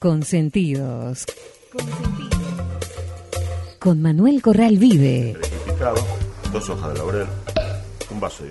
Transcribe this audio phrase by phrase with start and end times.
[0.00, 1.26] Consentidos.
[3.78, 5.36] Con Manuel Corral Vive.
[8.10, 8.50] Un vaso de.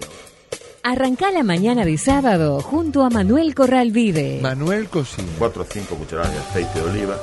[0.83, 4.39] Arrancá la mañana de sábado junto a Manuel Corral Vive.
[4.41, 5.27] Manuel Cocina.
[5.37, 7.15] Cuatro o cinco cucharadas de aceite de oliva,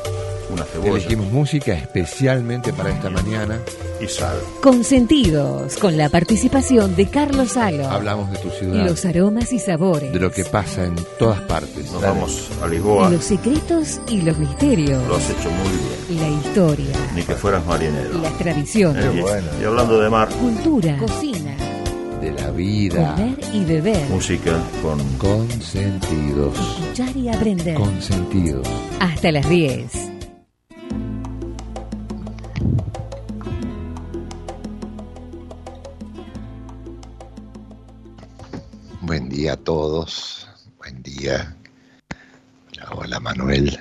[0.50, 3.58] una cebolla Elegimos música especialmente para esta mañana.
[4.00, 4.36] y sal.
[4.62, 5.76] Consentidos.
[5.78, 7.88] Con la participación de Carlos Salo.
[7.88, 10.12] Hablamos de tu ciudad, Los aromas y sabores.
[10.12, 11.90] de lo que pasa en todas partes.
[11.90, 15.02] Nos vamos a Lisboa, Los secretos y los misterios.
[15.08, 16.20] lo has hecho muy bien.
[16.20, 16.94] La historia.
[17.14, 18.18] Ni que fueras marinero.
[18.22, 19.02] Las tradiciones.
[19.02, 20.98] Eh, y hablando de mar, Cultura.
[20.98, 21.55] Cocina.
[22.26, 23.14] De la vida.
[23.14, 24.08] Comer y beber.
[24.08, 26.58] música con Consentidos.
[26.58, 27.76] Escuchar y aprender.
[27.76, 28.66] Consentidos.
[28.98, 29.92] Hasta las 10.
[39.02, 40.48] Buen día a todos.
[40.78, 41.54] Buen día.
[42.72, 43.78] Hola, hola, Manuel.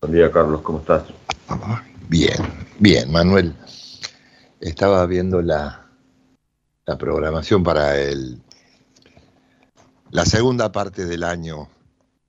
[0.00, 1.04] Buen día, Carlos, ¿cómo estás?
[2.08, 2.34] Bien,
[2.80, 3.54] bien, Manuel.
[4.60, 5.79] Estaba viendo la,
[6.90, 8.42] la programación para el
[10.10, 11.68] la segunda parte del año,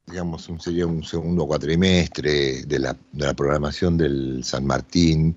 [0.05, 5.35] digamos, sería un segundo cuatrimestre de la, de la programación del San Martín.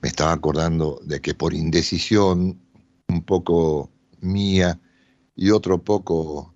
[0.00, 2.60] Me estaba acordando de que por indecisión,
[3.08, 3.90] un poco
[4.20, 4.78] mía
[5.34, 6.54] y otro poco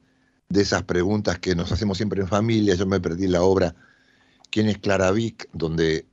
[0.49, 3.75] de esas preguntas que nos hacemos siempre en familia, yo me perdí la obra
[4.51, 5.49] ¿Quién es Clara Vick?
[5.53, 6.07] donde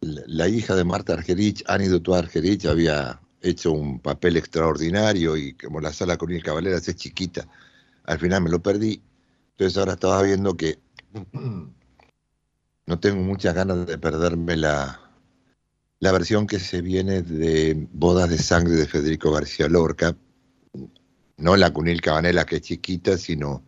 [0.00, 5.54] la la hija de Marta Argerich, Annie Dutoit Argerich, había hecho un papel extraordinario y
[5.54, 7.48] como la sala con el Cabalera es chiquita,
[8.04, 9.02] al final me lo perdí.
[9.52, 10.78] Entonces ahora estaba viendo que
[12.86, 15.00] no tengo muchas ganas de perderme la,
[15.98, 20.16] la versión que se viene de Bodas de Sangre de Federico García Lorca,
[21.36, 23.62] no la Cunil Cabanela que es chiquita, sino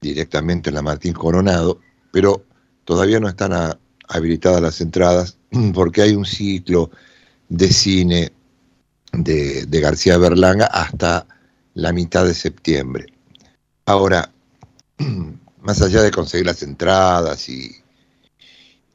[0.00, 1.80] directamente la Martín Coronado,
[2.12, 2.44] pero
[2.84, 5.38] todavía no están habilitadas las entradas
[5.74, 6.90] porque hay un ciclo
[7.48, 8.32] de cine
[9.16, 11.26] de, García Berlanga hasta
[11.74, 13.06] la mitad de septiembre.
[13.84, 14.32] Ahora,
[15.62, 17.70] más allá de conseguir las entradas y,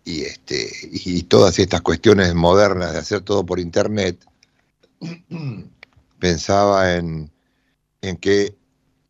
[0.03, 4.25] y, este, y todas estas cuestiones modernas de hacer todo por internet,
[6.19, 7.31] pensaba en,
[8.01, 8.55] en que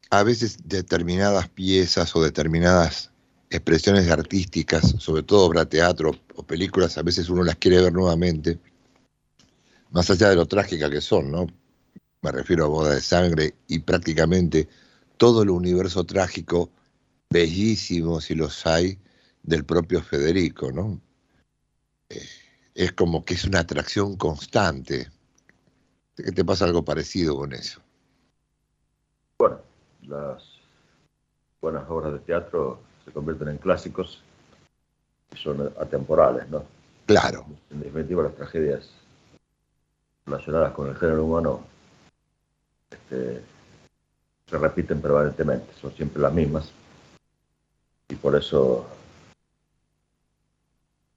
[0.09, 3.11] a veces determinadas piezas o determinadas
[3.49, 8.59] expresiones artísticas, sobre todo obra teatro o películas, a veces uno las quiere ver nuevamente,
[9.91, 11.47] más allá de lo trágica que son, ¿no?
[12.21, 14.67] Me refiero a Boda de Sangre y prácticamente
[15.17, 16.69] todo el universo trágico,
[17.29, 18.97] bellísimo si los hay,
[19.43, 20.99] del propio Federico, ¿no?
[22.09, 22.25] Eh,
[22.73, 25.09] es como que es una atracción constante.
[26.15, 27.81] ¿Qué te pasa algo parecido con eso?
[29.39, 29.59] Bueno,
[30.03, 30.43] las
[31.59, 34.21] buenas obras de teatro se convierten en clásicos
[35.33, 36.63] y son atemporales, ¿no?
[37.07, 38.89] Claro, En definitiva, las tragedias
[40.25, 41.61] relacionadas con el género humano
[42.89, 43.41] este,
[44.49, 46.71] se repiten permanentemente, son siempre las mismas.
[48.09, 48.85] Y por eso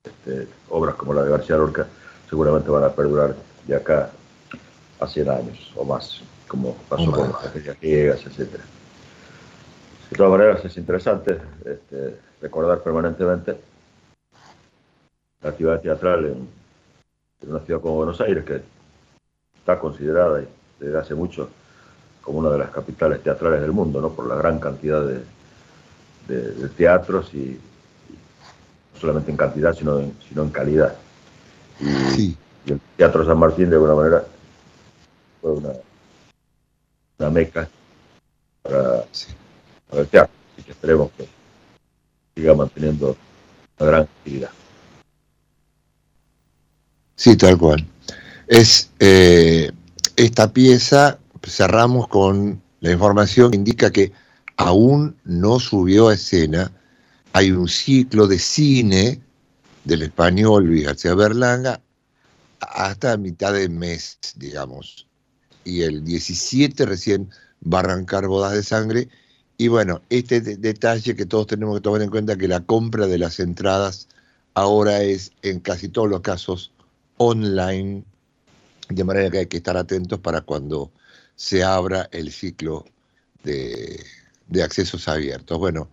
[0.05, 1.87] este, obras como la de García Lorca
[2.29, 3.35] seguramente van a perdurar
[3.67, 4.11] de acá
[5.01, 8.61] a 100 años o más, como pasó con las tragedias griegas, etc.
[10.11, 13.59] De todas maneras, es interesante este, recordar permanentemente
[15.43, 16.49] la actividad teatral en,
[17.43, 18.63] en una ciudad como Buenos Aires, que
[19.65, 20.43] está considerada
[20.79, 21.49] desde hace mucho
[22.21, 24.11] como una de las capitales teatrales del mundo, ¿no?
[24.11, 25.23] por la gran cantidad de,
[26.29, 27.61] de- de teatros y, y
[28.93, 30.95] no solamente en cantidad, sino en, sino en calidad.
[31.81, 32.37] Y, sí.
[32.67, 34.25] y el Teatro San Martín, de alguna manera,
[35.41, 35.71] fue una,
[37.19, 37.67] una meca
[38.63, 39.29] para, Sí.
[39.89, 40.35] para el teatro.
[40.53, 41.27] Así que esperemos que
[42.37, 43.17] siga manteniendo
[43.79, 44.51] una gran actividad.
[47.17, 47.85] Sí, tal cual.
[48.47, 49.71] Es eh,
[50.17, 54.13] esta pieza, cerramos con la información que indica que
[54.57, 56.71] aún no subió a escena.
[57.33, 59.21] Hay un ciclo de cine
[59.85, 61.81] del español Luis García Berlanga
[62.61, 65.07] hasta mitad de mes, digamos.
[65.65, 67.31] Y el 17 recién
[67.63, 69.09] va a arrancar Bodas de Sangre.
[69.57, 73.07] Y bueno, este de- detalle que todos tenemos que tomar en cuenta que la compra
[73.07, 74.09] de las entradas
[74.55, 76.73] ahora es en casi todos los casos
[77.17, 78.05] online,
[78.89, 80.91] de manera que hay que estar atentos para cuando
[81.37, 82.85] se abra el ciclo
[83.43, 84.01] de,
[84.49, 85.59] de accesos abiertos.
[85.59, 85.89] Bueno,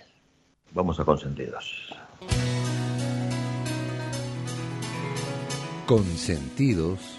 [0.74, 1.94] Vamos a consentidos.
[5.86, 7.19] Consentidos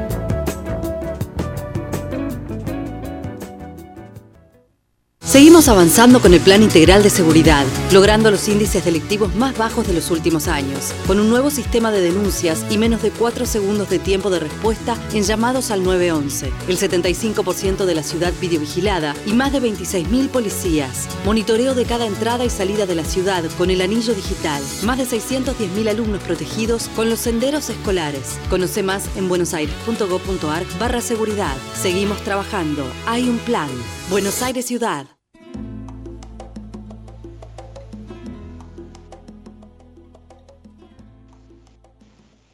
[5.32, 9.94] Seguimos avanzando con el Plan Integral de Seguridad, logrando los índices delictivos más bajos de
[9.94, 13.98] los últimos años, con un nuevo sistema de denuncias y menos de 4 segundos de
[13.98, 19.54] tiempo de respuesta en llamados al 911, el 75% de la ciudad videovigilada y más
[19.54, 24.12] de 26.000 policías, monitoreo de cada entrada y salida de la ciudad con el anillo
[24.12, 28.38] digital, más de 610.000 alumnos protegidos con los senderos escolares.
[28.50, 31.56] Conoce más en buenosaires.gov.ar barra seguridad.
[31.80, 32.84] Seguimos trabajando.
[33.06, 33.70] Hay un plan.
[34.10, 35.06] Buenos Aires Ciudad.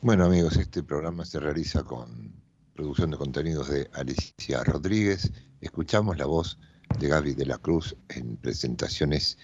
[0.08, 2.32] Bueno amigos, este programa se realiza con
[2.75, 5.31] producción de contenidos de Alicia Rodríguez.
[5.60, 6.58] Escuchamos la voz
[6.99, 9.37] de Gaby de la Cruz en presentaciones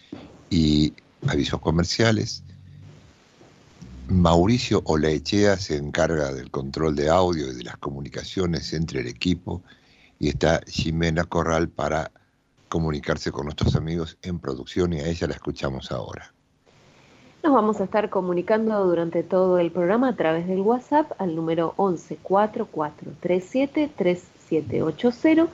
[0.49, 0.95] y
[1.27, 2.45] avisos comerciales.
[4.09, 9.63] Mauricio Olaechea se encarga del control de audio y de las comunicaciones entre el equipo
[10.19, 12.11] y está Jimena Corral para
[12.71, 16.34] comunicarse con nuestros amigos en producción y a ella la escuchamos ahora.
[17.45, 21.75] Nos vamos a estar comunicando durante todo el programa a través del WhatsApp al número
[21.77, 25.53] 11 4437 3780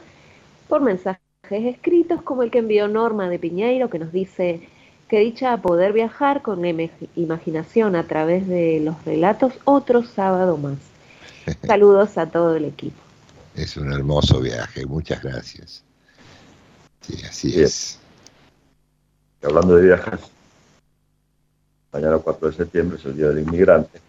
[0.68, 1.20] por mensajes
[1.50, 4.68] escritos como el que envió Norma de Piñeiro que nos dice
[5.08, 6.64] que dicha poder viajar con
[7.16, 10.78] imaginación a través de los relatos otro sábado más.
[11.66, 13.00] Saludos a todo el equipo.
[13.56, 15.82] Es un hermoso viaje, muchas gracias.
[17.00, 17.98] Sí, así es.
[19.42, 20.20] hablando de viajes,
[21.92, 24.00] mañana 4 de septiembre es el Día del Inmigrante.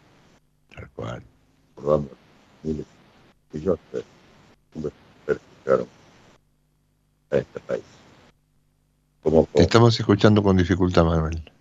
[0.74, 1.24] Tal cual.
[1.76, 2.10] Recordando
[2.64, 2.86] miles
[3.52, 4.04] millones de
[4.76, 4.94] hombres
[5.66, 5.88] llegaron
[7.32, 7.84] a este país.
[9.24, 11.52] Como con, estamos escuchando con dificultad, Manuel.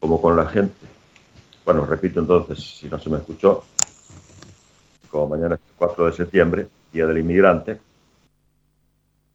[0.00, 0.86] Como con la gente.
[1.64, 3.64] Bueno, repito entonces, si no se me escuchó,
[5.10, 7.80] como mañana es el 4 de septiembre, Día del Inmigrante,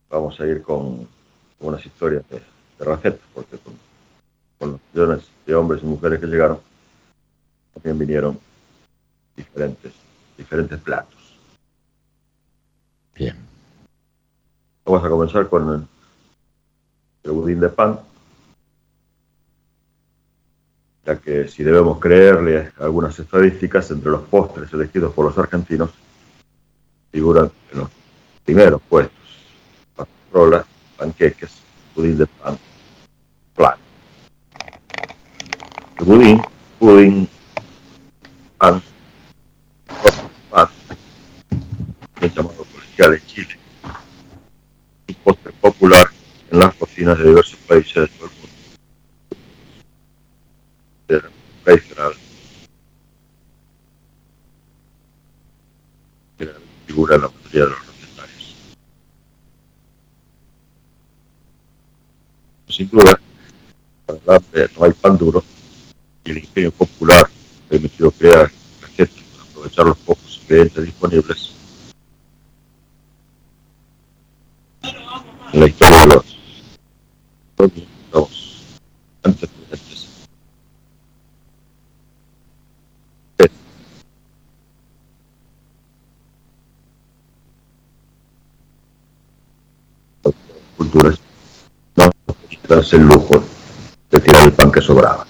[0.10, 1.08] vamos a ir con
[1.60, 3.74] unas historias de, de recetas, porque con
[4.58, 6.60] con los millones de hombres y mujeres que llegaron,
[7.74, 8.40] también vinieron
[9.36, 9.94] diferentes,
[10.38, 11.16] diferentes platos.
[13.16, 13.36] Bien.
[14.86, 15.88] Vamos a comenzar con
[17.24, 18.00] el, budín de pan,
[21.06, 25.92] ya que si debemos creerle algunas estadísticas, entre los postres elegidos por los argentinos,
[27.12, 27.90] figuran en los
[28.46, 29.14] primeros puestos.
[30.32, 30.66] Rolas,
[30.98, 31.52] panqueques,
[31.96, 32.58] budín de pan,
[33.56, 33.87] plan
[36.00, 36.42] el budín,
[36.80, 37.30] budín,
[38.58, 38.82] pan,
[40.50, 40.70] pan,
[42.22, 43.60] el llamado colegial en Chile,
[45.08, 46.08] un postre popular
[46.52, 48.48] en las cocinas de diversos países del mundo.
[51.64, 52.14] Tradicional.
[56.38, 56.52] Que
[56.86, 58.56] figura en la mayoría de los recetarios.
[62.70, 63.20] Sin duda,
[64.06, 65.44] para de no hay pan duro,
[66.28, 67.30] y el ingenio popular
[67.70, 71.52] que me crear energético, aprovechar los pocos ingredientes disponibles
[75.54, 76.26] en la historia de los
[78.12, 78.64] dos
[79.24, 80.08] antes presentes.
[90.78, 91.20] culturas
[91.96, 92.12] no
[92.50, 93.44] quitarse el lujo
[94.12, 95.27] de tirar el pan que sobraba.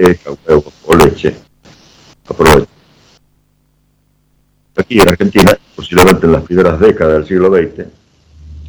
[0.00, 1.36] Y manteca, huevo o leche.
[2.26, 2.66] Aprovecha.
[4.76, 7.80] Aquí en Argentina, posiblemente en las primeras décadas del siglo XX,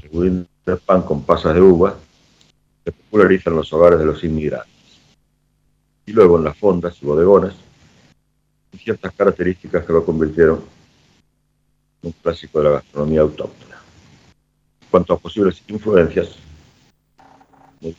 [0.03, 1.97] el budín de pan con pasas de uva
[2.83, 4.69] se populariza en los hogares de los inmigrantes.
[6.05, 7.53] Y luego en las fondas y bodegones,
[8.77, 10.65] ciertas características que lo convirtieron
[12.01, 13.77] en un clásico de la gastronomía autóctona.
[14.81, 16.35] En cuanto a posibles influencias,
[17.81, 17.95] el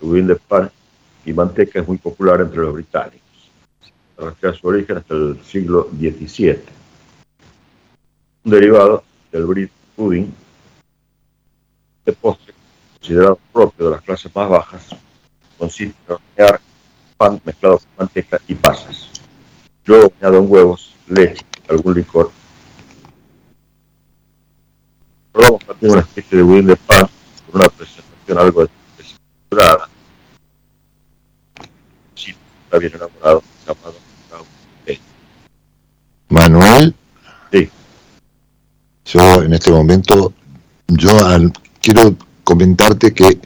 [0.00, 0.70] budín de pan
[1.26, 3.20] y manteca es muy popular entre los británicos.
[4.16, 6.60] Rastrea su origen hasta el siglo XVII.
[8.44, 10.32] Un derivado del bread pudding,
[12.04, 12.54] de postre
[12.94, 14.88] considerado propio de las clases más bajas,
[15.58, 16.60] consiste en hornear
[17.16, 19.10] pan mezclado con manteca y pasas.
[19.84, 22.30] Luego añado en huevos, leche, algún licor.
[25.32, 27.08] Probamos también una especie de budín de pan
[27.50, 29.88] con una presentación algo desequilibrada.
[32.76, 33.94] Está bien elaborado, llamado
[36.28, 36.94] Manuel.
[37.50, 37.70] Sí.
[39.06, 40.34] Yo en este momento,
[40.88, 42.14] yo al- quiero
[42.44, 43.38] comentarte que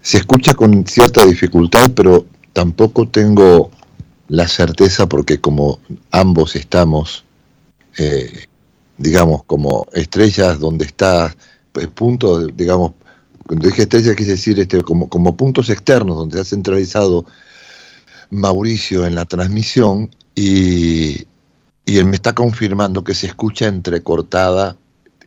[0.00, 3.70] se escucha con cierta dificultad, pero tampoco tengo
[4.28, 5.80] la certeza porque como
[6.12, 7.24] ambos estamos,
[7.96, 8.44] eh,
[8.96, 11.34] digamos, como estrellas donde está,
[11.72, 12.92] pues, punto, digamos,
[13.44, 17.24] cuando dije estrellas quise decir este, como, como puntos externos donde se ha centralizado
[18.30, 21.26] Mauricio en la transmisión y,
[21.84, 24.76] y él me está confirmando que se escucha entrecortada,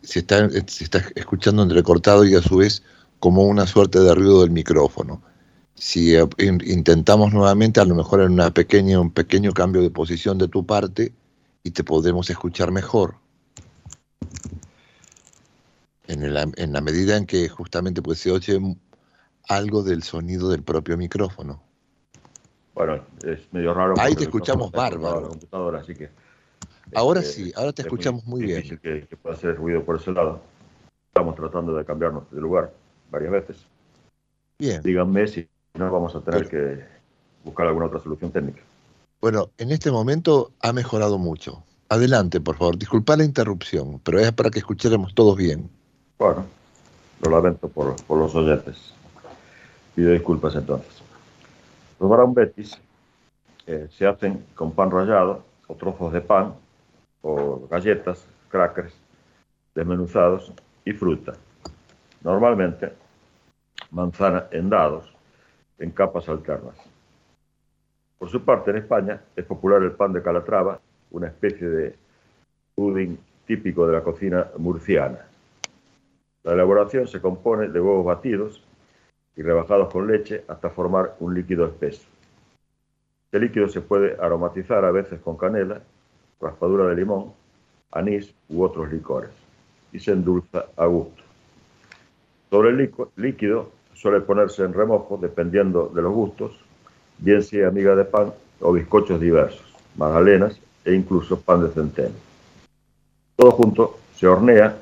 [0.01, 2.84] se está, se está escuchando entrecortado y a su vez
[3.20, 5.22] como una suerte de ruido del micrófono.
[5.75, 10.38] Si in- intentamos nuevamente, a lo mejor en una pequeña, un pequeño cambio de posición
[10.38, 11.13] de tu parte
[11.63, 13.15] y te podremos escuchar mejor.
[16.08, 18.60] En la, en la medida en que justamente pues, se oye
[19.48, 21.63] algo del sonido del propio micrófono.
[22.73, 23.95] Bueno, es medio raro.
[23.97, 25.21] Ahí te escuchamos bárbaro.
[25.21, 26.09] la computadora, así que.
[26.93, 28.57] Ahora este, sí, ahora te es escuchamos muy bien.
[28.57, 30.41] difícil que, que pueda hacer ruido por ese lado.
[31.07, 32.71] Estamos tratando de cambiarnos de lugar
[33.09, 33.57] varias veces.
[34.59, 34.81] Bien.
[34.81, 36.83] Díganme si no vamos a tener que
[37.43, 38.61] buscar alguna otra solución técnica.
[39.19, 41.63] Bueno, en este momento ha mejorado mucho.
[41.89, 42.77] Adelante, por favor.
[42.77, 45.69] Disculpa la interrupción, pero es para que escucháramos todos bien.
[46.17, 46.45] Bueno,
[47.21, 48.93] lo lamento por, por los oyentes.
[49.95, 51.00] Pido disculpas entonces.
[52.01, 52.81] Los brown betis
[53.67, 56.55] eh, se hacen con pan rallado o trozos de pan
[57.22, 58.91] o galletas, crackers
[59.75, 60.51] desmenuzados
[60.84, 61.34] y fruta.
[62.24, 62.91] Normalmente
[63.91, 65.13] manzana en dados
[65.77, 66.75] en capas alternas.
[68.17, 70.79] Por su parte, en España es popular el pan de calatrava,
[71.12, 71.96] una especie de
[72.74, 73.15] pudding
[73.46, 75.20] típico de la cocina murciana.
[76.46, 78.63] La elaboración se compone de huevos batidos
[79.35, 82.03] y rebajados con leche hasta formar un líquido espeso.
[83.25, 85.81] Este líquido se puede aromatizar a veces con canela,
[86.39, 87.31] raspadura de limón,
[87.91, 89.29] anís u otros licores
[89.93, 91.23] y se endulza a gusto.
[92.50, 96.59] Sobre el líquido suele ponerse en remojo dependiendo de los gustos,
[97.17, 102.15] bien sea miga de pan o bizcochos diversos, magdalenas e incluso pan de centeno.
[103.35, 104.77] Todo junto se hornea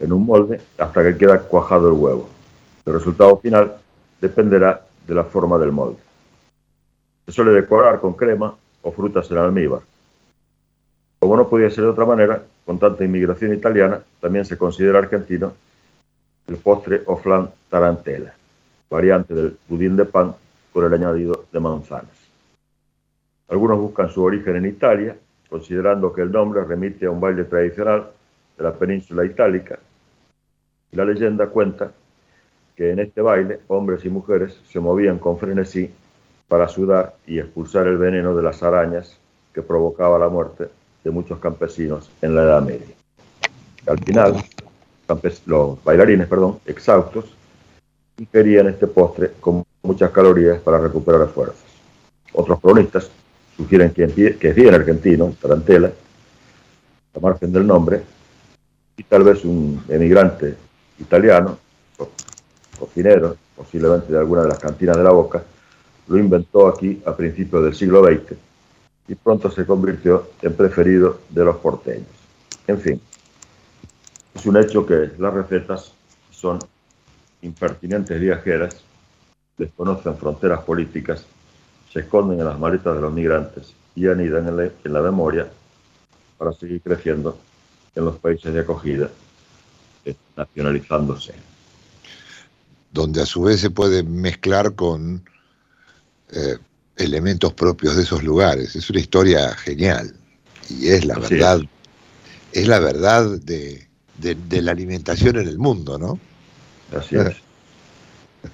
[0.00, 2.37] en un molde hasta que queda cuajado el huevo.
[2.88, 3.76] El resultado final
[4.18, 5.98] dependerá de la forma del molde.
[7.26, 9.82] Se suele decorar con crema o frutas en almíbar.
[11.18, 15.52] Como no podía ser de otra manera, con tanta inmigración italiana, también se considera argentino
[16.46, 18.32] el postre o flan tarantela,
[18.88, 20.34] variante del budín de pan
[20.72, 22.16] por el añadido de manzanas.
[23.48, 25.14] Algunos buscan su origen en Italia,
[25.50, 28.06] considerando que el nombre remite a un baile tradicional
[28.56, 29.78] de la península itálica.
[30.92, 31.92] La leyenda cuenta
[32.78, 35.90] que en este baile hombres y mujeres se movían con frenesí
[36.46, 39.18] para sudar y expulsar el veneno de las arañas
[39.52, 40.68] que provocaba la muerte
[41.02, 42.94] de muchos campesinos en la Edad Media.
[43.84, 44.36] Al final,
[45.46, 47.24] los bailarines, perdón, exhaustos,
[48.16, 51.64] ingerían este postre con muchas calorías para recuperar fuerzas.
[52.32, 53.10] Otros cronistas
[53.56, 55.90] sugieren que es bien argentino, tarantela,
[57.12, 58.02] a margen del nombre,
[58.96, 60.54] y tal vez un emigrante
[61.00, 61.58] italiano,
[62.78, 65.42] co- cocinero, posiblemente de alguna de las cantinas de la Boca,
[66.08, 68.36] lo inventó aquí a principios del siglo XX
[69.08, 72.08] y pronto se convirtió en preferido de los porteños.
[72.66, 73.00] En fin,
[74.34, 75.92] es un hecho que las recetas
[76.30, 76.64] son
[77.42, 78.84] impertinentes viajeras,
[79.56, 81.26] desconocen fronteras políticas,
[81.92, 85.48] se esconden en las maletas de los migrantes y anidan en la, en la memoria
[86.38, 87.38] para seguir creciendo
[87.94, 89.10] en los países de acogida
[90.36, 91.34] nacionalizándose.
[92.98, 95.22] Donde a su vez se puede mezclar con
[96.32, 96.58] eh,
[96.96, 98.74] elementos propios de esos lugares.
[98.74, 100.12] Es una historia genial
[100.68, 101.60] y es la verdad,
[102.50, 102.66] es.
[102.66, 103.86] la verdad de,
[104.50, 106.18] la alimentación en el mundo, ¿no?
[106.92, 107.36] Así es.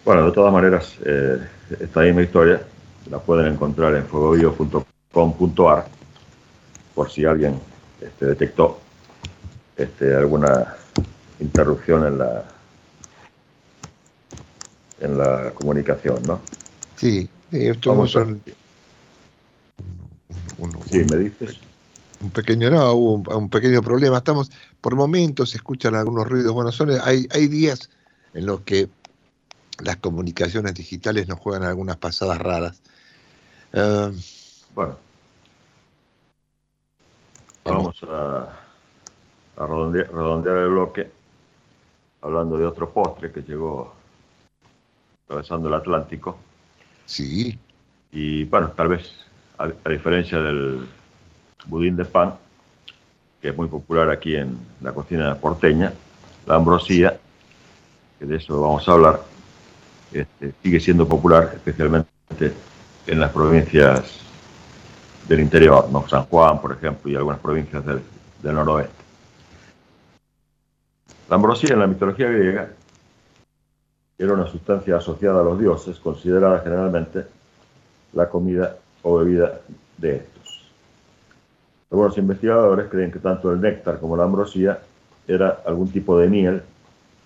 [0.05, 1.39] Bueno, de todas maneras, eh,
[1.81, 2.61] esta misma historia
[3.11, 5.87] la pueden encontrar en fuegovío.com.ar
[6.95, 7.59] por si alguien
[7.99, 8.79] este, detectó
[9.75, 10.75] este, alguna
[11.41, 12.54] interrupción en la
[15.05, 16.41] en la comunicación, ¿no?
[16.97, 18.27] Sí, esto Vamos a...
[20.91, 21.59] sí, me dices.
[22.21, 24.19] Un pequeño, no, hubo un, pequeño problema.
[24.19, 26.53] Estamos, por momentos se escuchan algunos ruidos.
[26.53, 27.91] Bueno, son, hay, hay días
[28.33, 28.89] en los que
[29.83, 32.81] las comunicaciones digitales nos juegan algunas pasadas raras.
[33.73, 34.13] Eh,
[34.75, 34.97] bueno,
[37.65, 38.49] vamos a,
[39.57, 41.11] a redondear, el bloque
[42.23, 43.93] hablando de otro postre que llegó
[45.25, 46.39] atravesando el Atlántico.
[47.07, 47.59] Sí.
[48.13, 49.13] Y bueno, tal vez
[49.59, 50.87] a, diferencia del
[51.67, 52.35] budín de pan,
[53.41, 55.93] que es muy popular aquí en la cocina porteña,
[56.47, 57.19] la ambrosía,
[58.19, 59.21] que de eso vamos a hablar,
[60.13, 62.09] este, sigue siendo popular, especialmente
[63.07, 64.21] en las provincias
[65.29, 66.07] del interior, ¿no?
[66.09, 68.01] San Juan, por ejemplo, y algunas provincias del,
[68.43, 69.05] del noroeste.
[71.29, 72.69] La ambrosía en la mitología griega
[74.19, 77.25] era una sustancia asociada a los dioses, considerada generalmente
[78.13, 79.61] la comida o bebida
[79.99, 80.71] de estos.
[81.91, 84.79] Algunos investigadores creen que tanto el néctar como la ambrosía
[85.27, 86.63] era algún tipo de miel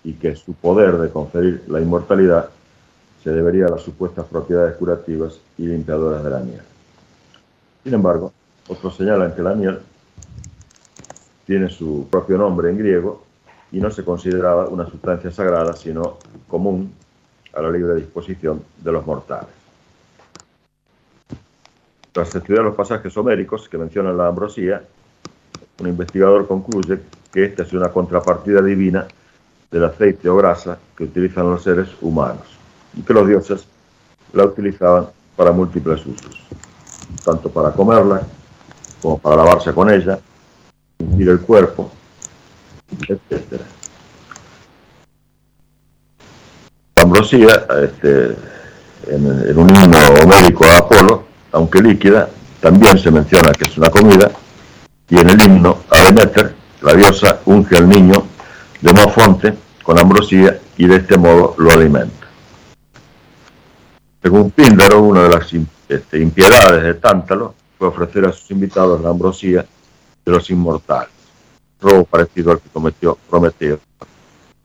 [0.03, 2.49] y que su poder de conferir la inmortalidad
[3.23, 6.61] se debería a las supuestas propiedades curativas y limpiadoras de la miel.
[7.83, 8.31] Sin embargo,
[8.67, 9.79] otros señalan que la miel
[11.45, 13.23] tiene su propio nombre en griego
[13.71, 16.93] y no se consideraba una sustancia sagrada, sino común
[17.53, 19.49] a la libre disposición de los mortales.
[22.11, 24.83] Tras estudiar los pasajes homéricos que mencionan la ambrosía,
[25.79, 26.99] un investigador concluye
[27.31, 29.07] que esta es una contrapartida divina
[29.69, 32.47] del aceite o grasa que utilizan los seres humanos
[32.95, 33.65] y que los dioses
[34.33, 36.41] la utilizaban para múltiples usos,
[37.23, 38.21] tanto para comerla
[39.01, 40.19] como para lavarse con ella,
[40.97, 41.91] ungir el cuerpo,
[43.07, 43.61] etc.
[46.95, 48.35] La ambrosía, este,
[49.07, 54.31] en, un himno homérico a Apolo, aunque líquida, también se menciona que es una comida,
[55.09, 58.25] y en el himno a Demeter, la diosa unge al niño
[58.81, 62.27] de fonte con ambrosía y de este modo lo alimenta.
[64.21, 65.53] Según Píndaro, una de las
[65.87, 69.65] este, impiedades de Tántalo fue ofrecer a sus invitados la ambrosía
[70.25, 71.18] de los inmortales
[71.81, 73.79] robo parecido al que cometió Prometeo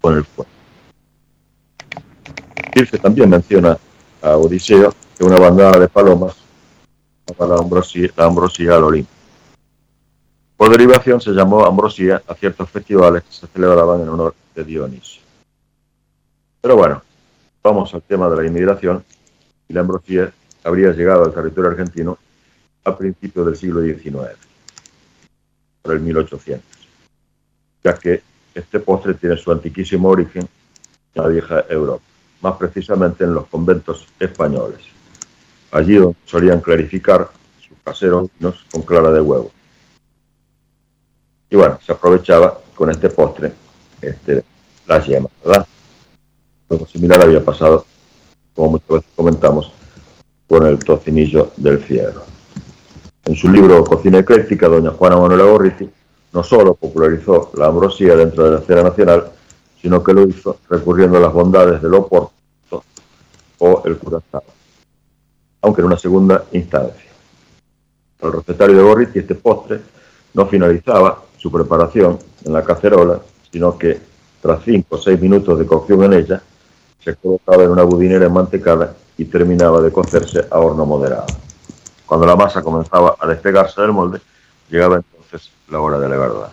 [0.01, 0.51] con el fuego.
[2.73, 3.79] Kirche también menciona
[4.21, 6.35] a Odiseo que una bandada de palomas
[7.37, 9.11] para la ambrosía, la ambrosía al Olimpo.
[10.57, 15.23] Por derivación se llamó ambrosía a ciertos festivales que se celebraban en honor de Dionisio.
[16.61, 17.03] Pero bueno,
[17.63, 19.05] vamos al tema de la inmigración
[19.69, 20.33] y la ambrosía
[20.65, 22.19] habría llegado al territorio argentino
[22.85, 24.37] a principios del siglo XIX,
[25.83, 26.74] por el 1800
[27.85, 28.23] ya que
[28.55, 30.49] este postre tiene su antiquísimo origen
[31.15, 32.03] en la vieja Europa,
[32.41, 34.81] más precisamente en los conventos españoles,
[35.71, 37.29] allí donde solían clarificar
[37.61, 38.31] sus caseros
[38.73, 39.53] con clara de huevo.
[41.51, 43.53] Y bueno, se aprovechaba con este postre
[44.01, 44.43] este,
[44.87, 45.67] las yemas, ¿verdad?
[46.71, 47.85] Algo similar había pasado,
[48.55, 49.73] como muchas veces comentamos,
[50.49, 52.25] con el tocinillo del fierro.
[53.27, 55.89] En su libro Cocina Ecléctica, doña Juana Manuela Gorriti
[56.35, 59.31] no solo popularizó la ambrosía dentro de la escena nacional,
[59.81, 62.33] sino que lo hizo recurriendo a las bondades del oporto
[63.59, 64.43] o el curazao,
[65.63, 67.11] aunque en una segunda instancia.
[68.21, 69.81] El recetario de Gorriti, este postre
[70.35, 73.21] no finalizaba su preparación en la cacerola,
[73.53, 74.01] sino que
[74.43, 76.43] tras cinco o seis minutos de cocción en ella,
[76.99, 81.27] se colocaba en una budinera enmantecada y terminaba de cocerse a horno moderado.
[82.07, 84.21] Cuando la masa comenzaba a despegarse del molde,
[84.69, 85.01] llegaba
[85.69, 86.53] la hora de la verdad.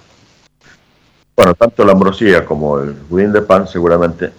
[1.36, 4.32] Bueno, tanto la ambrosía como el budín de pan seguramente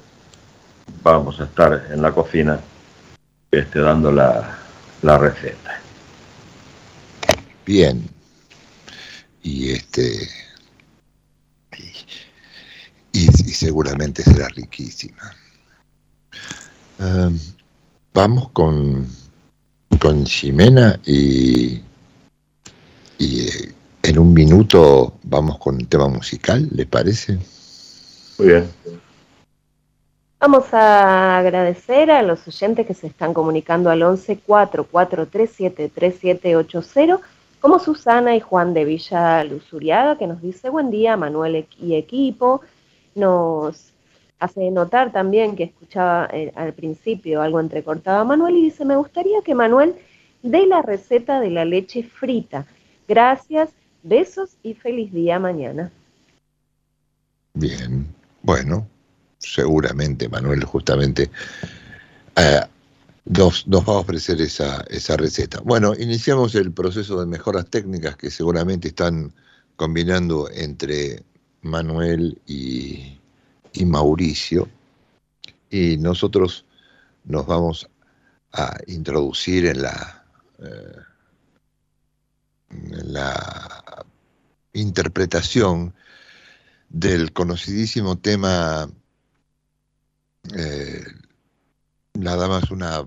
[1.03, 2.61] vamos a estar en la cocina
[3.51, 4.59] este, dando la,
[5.03, 5.81] la receta.
[7.67, 8.09] Bien.
[9.43, 10.29] Y este.
[13.13, 15.37] Y, seguramente será riquísima.
[16.99, 17.39] Em,
[18.15, 19.07] vamos con,
[20.01, 21.83] con Ximena y,
[23.19, 23.72] y
[24.03, 27.39] en un minuto vamos con un tema musical, ¿le parece?
[28.39, 28.69] Muy bien.
[30.41, 37.21] Vamos a agradecer a los oyentes que se están comunicando al 11 4437 3780,
[37.61, 42.63] como Susana y Juan de Villa Luzuriaga, que nos dice buen día, Manuel y equipo.
[43.15, 43.93] Nos
[44.41, 48.97] hace notar también que escuchaba eh, al principio algo entrecortado a Manuel y dice, me
[48.97, 49.95] gustaría que Manuel
[50.43, 52.67] dé la receta de la leche frita.
[53.07, 53.71] Gracias,
[54.03, 55.91] besos y feliz día mañana.
[57.55, 58.07] Bien,
[58.43, 58.89] bueno,
[59.39, 61.31] seguramente Manuel justamente
[62.37, 62.61] eh,
[63.25, 65.61] nos, va a ofrecer esa, esa receta.
[65.61, 69.33] Bueno, iniciamos el proceso de mejoras técnicas que seguramente están
[69.77, 71.23] combinando entre
[71.63, 73.19] Manuel y,
[73.85, 74.69] Mauricio.
[75.71, 76.65] Y nosotros
[77.25, 77.89] nos vamos
[78.53, 80.25] a introducir en la,
[80.59, 80.97] eh,
[82.73, 84.05] la
[84.73, 85.95] interpretación
[86.89, 88.89] del conocidísimo tema
[90.57, 91.05] eh,
[92.15, 93.07] La dama una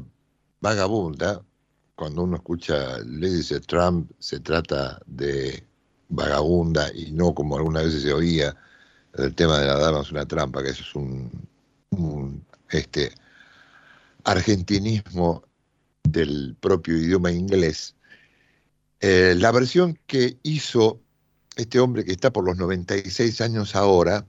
[0.61, 1.43] vagabunda.
[1.95, 5.65] Cuando uno escucha Lady Trump, se trata de
[6.09, 8.55] vagabunda y no como alguna vez se oía
[9.17, 13.11] el tema de la dama es una trampa, que eso es un, este,
[14.23, 15.43] argentinismo
[16.03, 17.94] del propio idioma inglés.
[18.99, 21.01] Eh, la versión que hizo
[21.55, 24.25] este hombre que está por los 96 años ahora,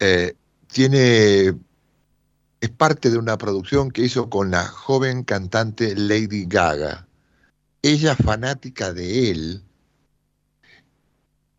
[0.00, 0.34] eh,
[0.66, 1.54] tiene,
[2.60, 7.06] es parte de una producción que hizo con la joven cantante Lady Gaga.
[7.82, 9.62] Ella fanática de él,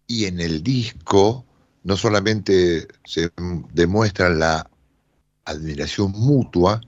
[0.08, 1.46] y en el disco
[1.84, 3.32] no solamente se
[3.74, 4.70] demuestra la
[5.46, 6.82] admiración mutua,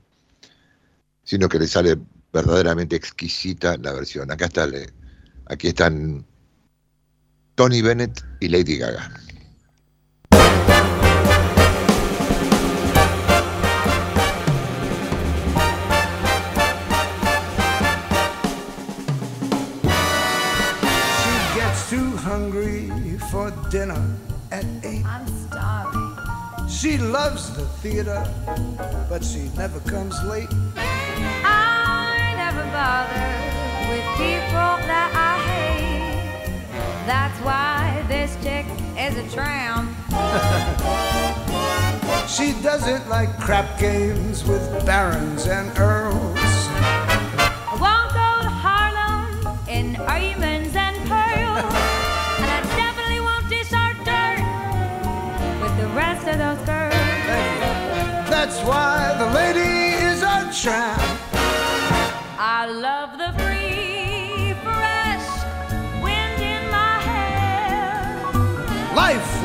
[1.24, 1.98] sino que le sale
[2.34, 4.32] verdaderamente exquisita la versión.
[4.32, 4.68] Acá está,
[5.50, 6.26] aquí están
[7.56, 9.12] Tony Bennett y Lady Gaga.
[21.20, 22.90] She gets too hungry
[23.32, 24.02] for dinner
[24.52, 25.04] at eight.
[25.06, 26.16] I'm starving.
[26.70, 28.24] She loves the theater,
[29.10, 30.48] but she never comes late.
[31.44, 36.14] I never bother with people that I hate.
[37.06, 39.90] That's why this chick is a tramp.
[42.30, 46.38] she doesn't like crap games with barons and earls.
[46.38, 51.74] I won't go to Harlem in diamonds and pearls.
[52.42, 54.44] and I definitely won't dish our dirt
[55.64, 56.94] with the rest of those girls.
[58.30, 61.02] That's why the lady is a tramp.
[62.42, 63.34] I love the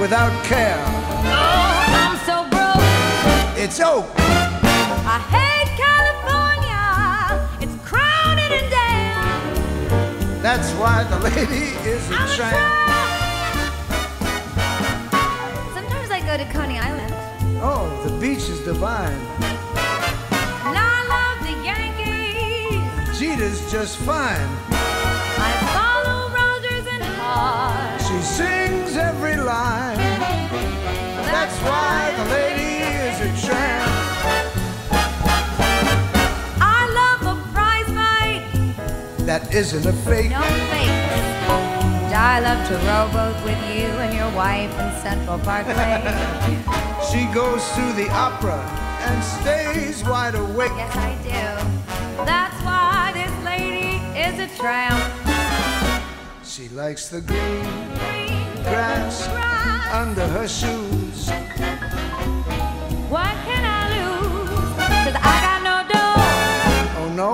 [0.00, 0.78] without care.
[1.26, 2.84] Oh, I'm so broke.
[3.58, 4.06] It's oak.
[5.06, 7.48] I hate California.
[7.60, 10.42] It's crowded and damn.
[10.42, 12.54] That's why the lady is a I'm a tramp.
[12.54, 12.74] tramp.
[15.74, 17.12] Sometimes I go to Coney Island.
[17.62, 19.12] Oh, the beach is divine.
[20.66, 23.18] And I love the Yankees.
[23.18, 24.48] Jeter's just fine.
[24.70, 27.83] I follow Rogers and Hart.
[28.14, 29.96] She sings every line.
[31.34, 33.90] That's why the lady is a tramp.
[36.60, 39.26] I love a prize fight.
[39.26, 40.30] That isn't a fake.
[40.30, 40.94] No fakes.
[42.14, 45.74] I love to rowboat with you and your wife in Central Parkway.
[47.10, 48.60] She goes to the opera
[49.02, 50.70] and stays wide awake.
[50.76, 52.24] yes, I do.
[52.24, 55.03] That's why this lady is a tramp.
[56.54, 57.64] She likes the green
[57.98, 59.92] Green grass grass.
[59.92, 61.28] under her shoes.
[63.10, 64.76] What can I lose?
[64.78, 66.14] Cause I got no dough.
[67.00, 67.30] Oh no,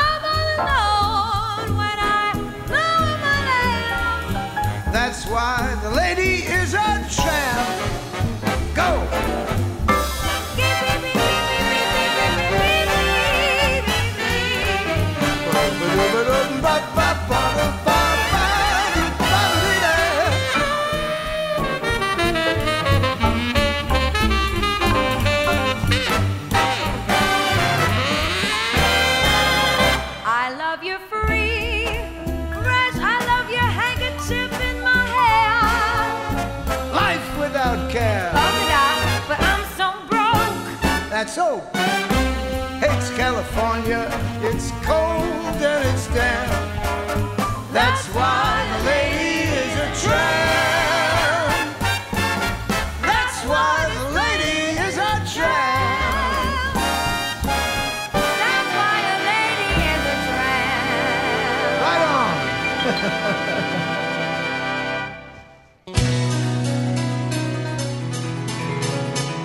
[0.00, 2.30] I'm all alone when I
[2.70, 4.92] lower my lamp.
[4.92, 6.61] that's why the lady is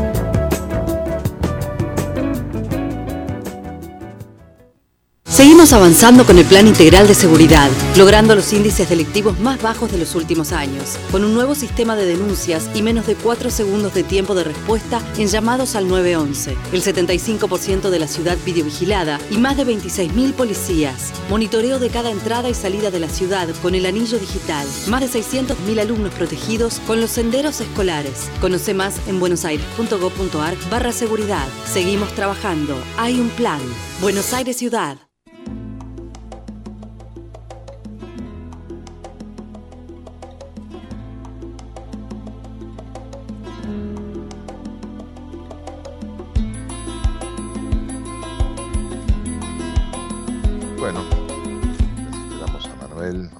[5.39, 9.97] Seguimos avanzando con el Plan Integral de Seguridad, logrando los índices delictivos más bajos de
[9.97, 14.03] los últimos años, con un nuevo sistema de denuncias y menos de 4 segundos de
[14.03, 19.55] tiempo de respuesta en llamados al 911, el 75% de la ciudad videovigilada y más
[19.55, 21.13] de 26.000 policías.
[21.29, 25.21] Monitoreo de cada entrada y salida de la ciudad con el anillo digital, más de
[25.21, 28.29] 600.000 alumnos protegidos con los senderos escolares.
[28.41, 31.47] Conoce más en buenosaires.gov.ar barra seguridad.
[31.65, 32.75] Seguimos trabajando.
[32.97, 33.61] Hay un plan.
[34.01, 35.08] Buenos Aires Ciudad.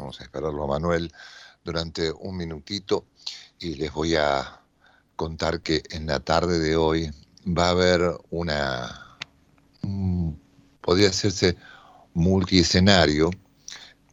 [0.10, 1.12] Vamos a esperarlo a Manuel
[1.64, 3.06] durante un minutito
[3.60, 4.60] y les voy a
[5.16, 7.12] contar que en la tarde de hoy
[7.46, 9.20] va a haber una,
[9.84, 10.42] un-
[10.82, 11.58] podría hacerse
[12.16, 13.30] multiescenario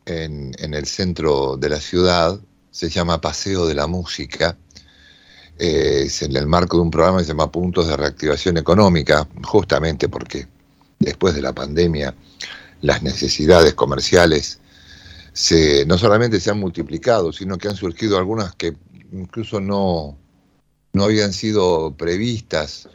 [0.04, 2.38] en, en el centro de la ciudad,
[2.70, 4.54] se llama Paseo de la Música,
[5.58, 9.26] eh, es en el marco de un programa que se llama Puntos de Reactivación Económica,
[9.44, 10.46] justamente porque
[10.98, 12.14] después de la pandemia
[12.82, 14.60] las necesidades comerciales
[15.86, 18.76] no solamente se han multiplicado, sino que han surgido algunas que
[19.12, 20.16] incluso no,
[20.92, 22.88] no habían sido previstas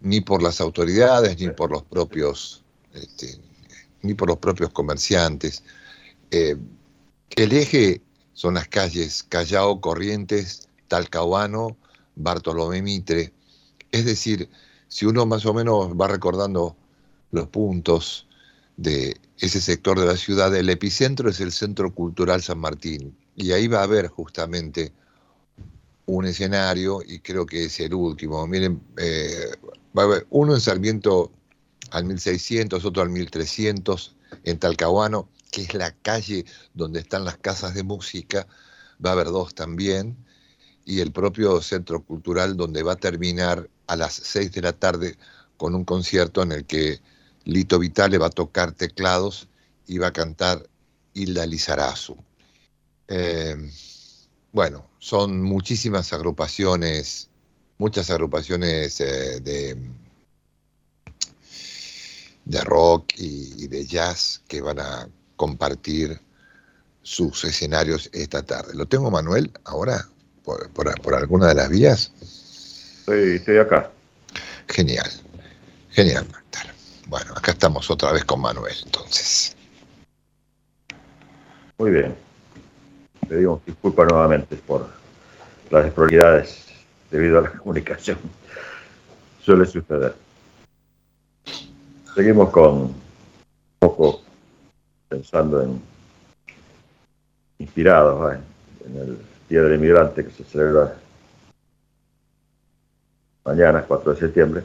[0.00, 3.38] ni por las autoridades ni por los propios este,
[4.02, 5.62] ni por los propios comerciantes.
[6.30, 6.56] Eh,
[7.36, 8.02] el eje
[8.32, 11.76] son las calles Callao, Corrientes, Talcahuano,
[12.16, 13.32] Bartolomé Mitre.
[13.92, 14.48] Es decir,
[14.88, 16.76] si uno más o menos va recordando
[17.30, 18.26] los puntos
[18.76, 23.16] de ese sector de la ciudad, el epicentro es el Centro Cultural San Martín.
[23.36, 24.92] Y ahí va a haber justamente
[26.04, 28.46] un escenario, y creo que es el último.
[28.46, 29.50] Miren, eh,
[29.96, 31.32] va a haber uno en Sarmiento
[31.90, 37.74] al 1600, otro al 1300, en Talcahuano, que es la calle donde están las casas
[37.74, 38.46] de música,
[39.04, 40.16] va a haber dos también,
[40.84, 45.16] y el propio centro cultural donde va a terminar a las 6 de la tarde
[45.56, 47.00] con un concierto en el que
[47.44, 49.48] Lito Vitale va a tocar teclados
[49.86, 50.68] y va a cantar
[51.14, 52.16] Hilda Lizarazu.
[53.08, 53.56] Eh,
[54.52, 57.28] bueno, son muchísimas agrupaciones,
[57.78, 59.76] muchas agrupaciones eh, de,
[62.44, 66.20] de rock y, y de jazz que van a compartir
[67.02, 68.74] sus escenarios esta tarde.
[68.74, 70.06] ¿Lo tengo, Manuel, ahora?
[70.44, 72.12] ¿Por, por- por alguna de las vías?
[73.00, 73.90] Estoy, estoy acá.
[74.68, 75.10] Genial,
[75.90, 76.74] genial, Magdalena.
[77.10, 79.56] Bueno, acá estamos otra vez con Manuel, entonces.
[81.76, 82.14] Muy bien.
[83.28, 84.88] Pedimos disculpas nuevamente por
[85.72, 86.66] las desprioridades
[87.10, 88.16] debido a la comunicación.
[89.42, 90.14] Suele suceder.
[92.14, 93.02] Seguimos con un
[93.80, 94.22] poco
[95.08, 95.82] pensando en
[97.58, 98.38] inspirados
[98.86, 99.18] en el
[99.48, 100.94] Día del Inmigrante que se celebra
[103.44, 104.62] mañana, 4 de septiembre.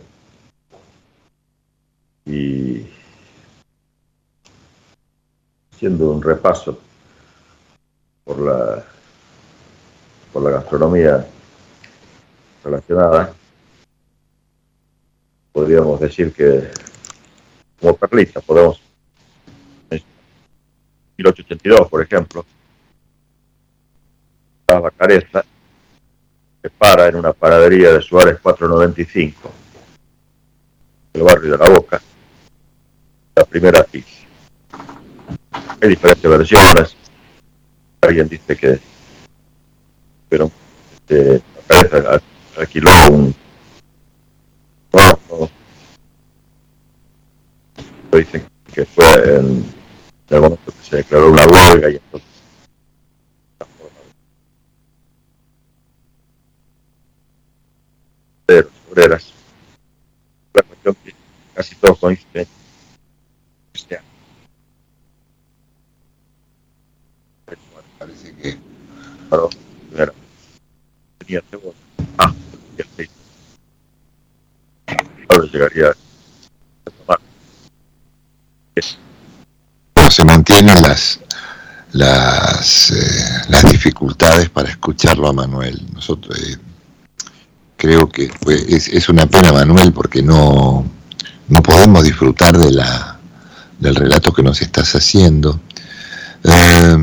[2.26, 2.88] Y
[5.72, 6.80] haciendo un repaso
[8.24, 8.84] por la
[10.34, 11.26] por la gastronomía
[12.64, 13.34] relacionada,
[15.54, 16.70] podríamos decir que
[17.80, 18.82] como perlita podemos
[21.18, 22.46] 1882, por ejemplo,
[24.68, 25.46] la Vacareza
[26.62, 29.52] se para en una panadería de Suárez 495,
[31.14, 32.02] el barrio de la Boca,
[33.36, 34.10] la primera pizza.
[35.82, 36.96] Hay diferentes versiones,
[38.02, 38.80] alguien dice que
[40.30, 40.52] pero
[40.94, 42.22] este, al-
[42.58, 43.36] alquiló un
[44.94, 45.50] no,
[48.18, 49.06] dicen que fue
[49.38, 49.66] en
[50.30, 52.30] el momento que se declaró una huelga y entonces
[58.48, 59.34] de las obreras
[60.54, 61.14] la cuestión que
[61.54, 62.48] casi todos coinciden
[63.74, 64.06] este año.
[68.00, 68.58] Parece que
[69.30, 69.50] Claro,
[69.90, 70.14] primero,
[71.18, 71.76] tenía cebolla,
[72.20, 72.34] ah,
[72.78, 73.14] y aceite.
[75.28, 77.20] Ahora llegaría a tomar.
[78.76, 78.98] Es-
[80.12, 81.20] se mantienen las
[81.92, 85.82] las, eh, las dificultades para escucharlo a Manuel.
[85.94, 86.58] Nosotros eh,
[87.78, 90.86] creo que fue, es, es una pena Manuel porque no,
[91.50, 93.20] no podemos disfrutar de la
[93.80, 95.60] del relato que nos estás haciendo.
[96.44, 96.98] Eh,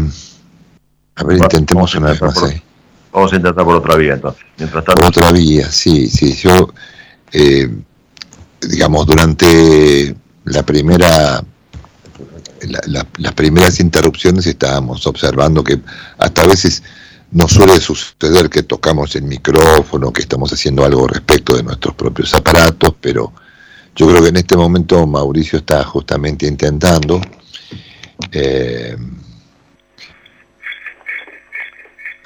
[1.16, 2.62] a ver, intentemos una vez más por- ahí.
[3.12, 4.42] Vamos a intentar por otra vía entonces.
[4.56, 6.34] Mientras Por otra vía, sí, sí.
[6.34, 6.72] Yo,
[7.32, 7.68] eh,
[8.62, 11.44] digamos, durante la primera,
[12.62, 15.78] la- la- las primeras interrupciones estábamos observando que
[16.18, 16.82] hasta a veces
[17.32, 22.34] nos suele suceder que tocamos el micrófono, que estamos haciendo algo respecto de nuestros propios
[22.34, 23.32] aparatos, pero
[23.96, 27.20] yo creo que en este momento Mauricio está justamente intentando.
[28.32, 28.96] eh,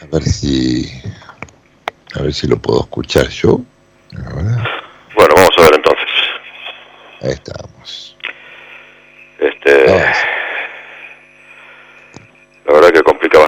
[0.00, 0.90] a ver si
[2.14, 3.60] a ver si lo puedo escuchar yo.
[4.12, 6.06] Bueno, vamos a ver entonces.
[7.22, 8.16] ahí estamos.
[9.38, 9.86] Este,
[12.66, 13.45] la verdad que complica bastante.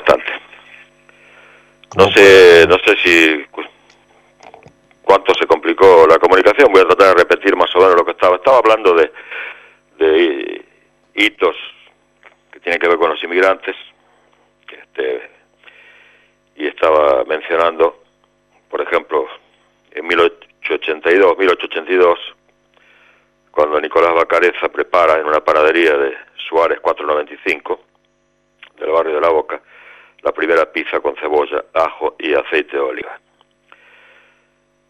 [1.97, 3.63] No ¿Cómo sé, no sé si cu-
[5.03, 6.71] cuánto se complicó la comunicación.
[6.73, 8.37] Voy a tratar de repetir más o menos lo que estaba.
[8.37, 9.11] Estaba hablando de,
[9.99, 10.65] de
[11.15, 11.57] hitos
[12.53, 13.75] que tienen que ver con los inmigrantes.
[14.71, 15.31] Este,
[16.57, 18.03] y estaba mencionando,
[18.69, 19.27] por ejemplo,
[19.93, 22.19] en 1882, 1882,
[23.51, 26.15] cuando Nicolás Bacareza prepara en una panadería de
[26.49, 27.81] Suárez 495,
[28.79, 29.61] del barrio de La Boca,
[30.23, 33.19] la primera pizza con cebolla, ajo y aceite de oliva.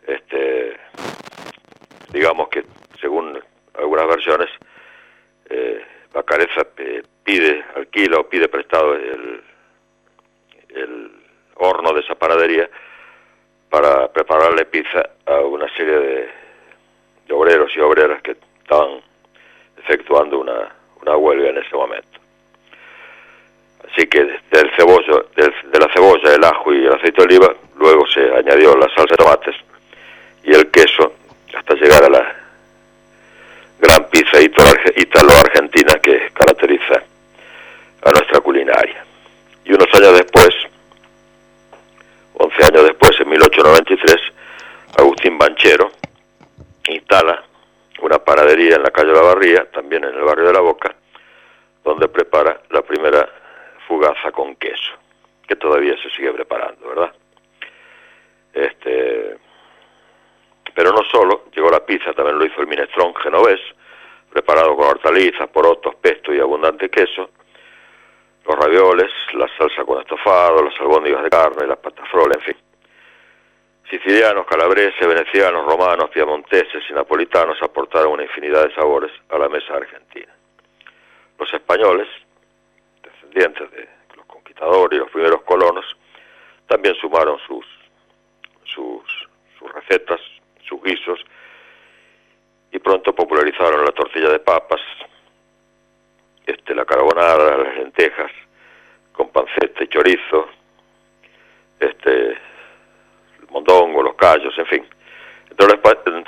[0.06, 0.76] Este,
[2.12, 2.64] digamos que,
[3.00, 3.38] según
[3.74, 4.48] algunas versiones,
[5.50, 9.42] eh, Bacareza eh, pide, alquila o pide prestado el,
[10.70, 11.12] el
[11.56, 12.68] horno de esa panadería
[13.68, 16.28] para prepararle pizza a una serie de,
[17.30, 19.02] obreros y obreras que estaban
[19.76, 22.18] efectuando una, una huelga en ese momento.
[23.92, 24.20] Así que
[24.50, 28.20] del cebollo, del- de la cebolla, el ajo y el aceite de oliva, luego se
[28.20, 29.56] añadió la salsa de tomates
[30.44, 31.12] y el queso
[31.56, 32.34] hasta llegar a la
[33.80, 37.02] gran pizza ítalo-argentina que caracteriza
[38.04, 39.04] a nuestra culinaria.
[39.64, 40.48] Y unos años después,
[42.34, 44.16] 11 años después, en 1893,
[44.96, 45.90] Agustín Banchero
[46.88, 47.42] instala
[48.00, 50.94] una panadería en la calle La Barría, también en el barrio de La Boca,
[51.84, 53.28] donde prepara la primera
[53.88, 54.92] fugaza con queso,
[55.48, 57.12] que todavía se sigue preparando, ¿verdad?
[58.52, 59.38] Este,
[60.74, 63.60] pero no solo, llegó la pizza, también lo hizo el minestrón genovés,
[64.30, 67.30] preparado con hortalizas, porotos, pesto y abundante queso,
[68.46, 72.56] los ravioles, la salsa con estofado, las albóndigas de carne, las patas frolas, en fin.
[73.90, 79.74] Sicilianos, calabreses, venecianos, romanos, piamonteses y napolitanos aportaron una infinidad de sabores a la mesa
[79.74, 80.32] argentina.
[81.38, 82.08] Los españoles,
[83.28, 85.84] descendientes de los conquistadores y los primeros colonos,
[86.66, 87.64] también sumaron sus,
[88.64, 89.02] sus,
[89.58, 90.20] sus recetas,
[90.66, 91.20] sus guisos,
[92.70, 94.80] y pronto popularizaron la tortilla de papas,
[96.46, 98.30] este, la carbonara, las lentejas,
[99.12, 100.48] con panceta y chorizo,
[101.80, 104.86] este, el mondongo, los callos, en fin.
[105.50, 105.78] Entre los,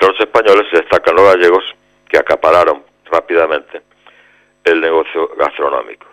[0.00, 1.64] los españoles se destacan los gallegos,
[2.08, 3.82] que acapararon rápidamente
[4.64, 6.09] el negocio gastronómico.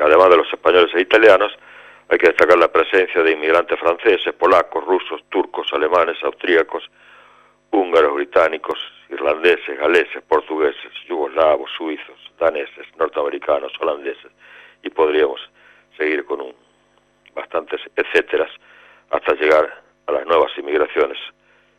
[0.00, 1.52] Además de los españoles e italianos,
[2.08, 6.90] hay que destacar la presencia de inmigrantes franceses, polacos, rusos, turcos, alemanes, austríacos,
[7.70, 8.78] húngaros, británicos,
[9.10, 14.30] irlandeses, galeses, portugueses, yugoslavos, suizos, daneses, norteamericanos, holandeses,
[14.82, 15.40] y podríamos
[15.96, 16.54] seguir con un
[17.34, 18.50] bastantes etcéteras
[19.10, 21.18] hasta llegar a las nuevas inmigraciones,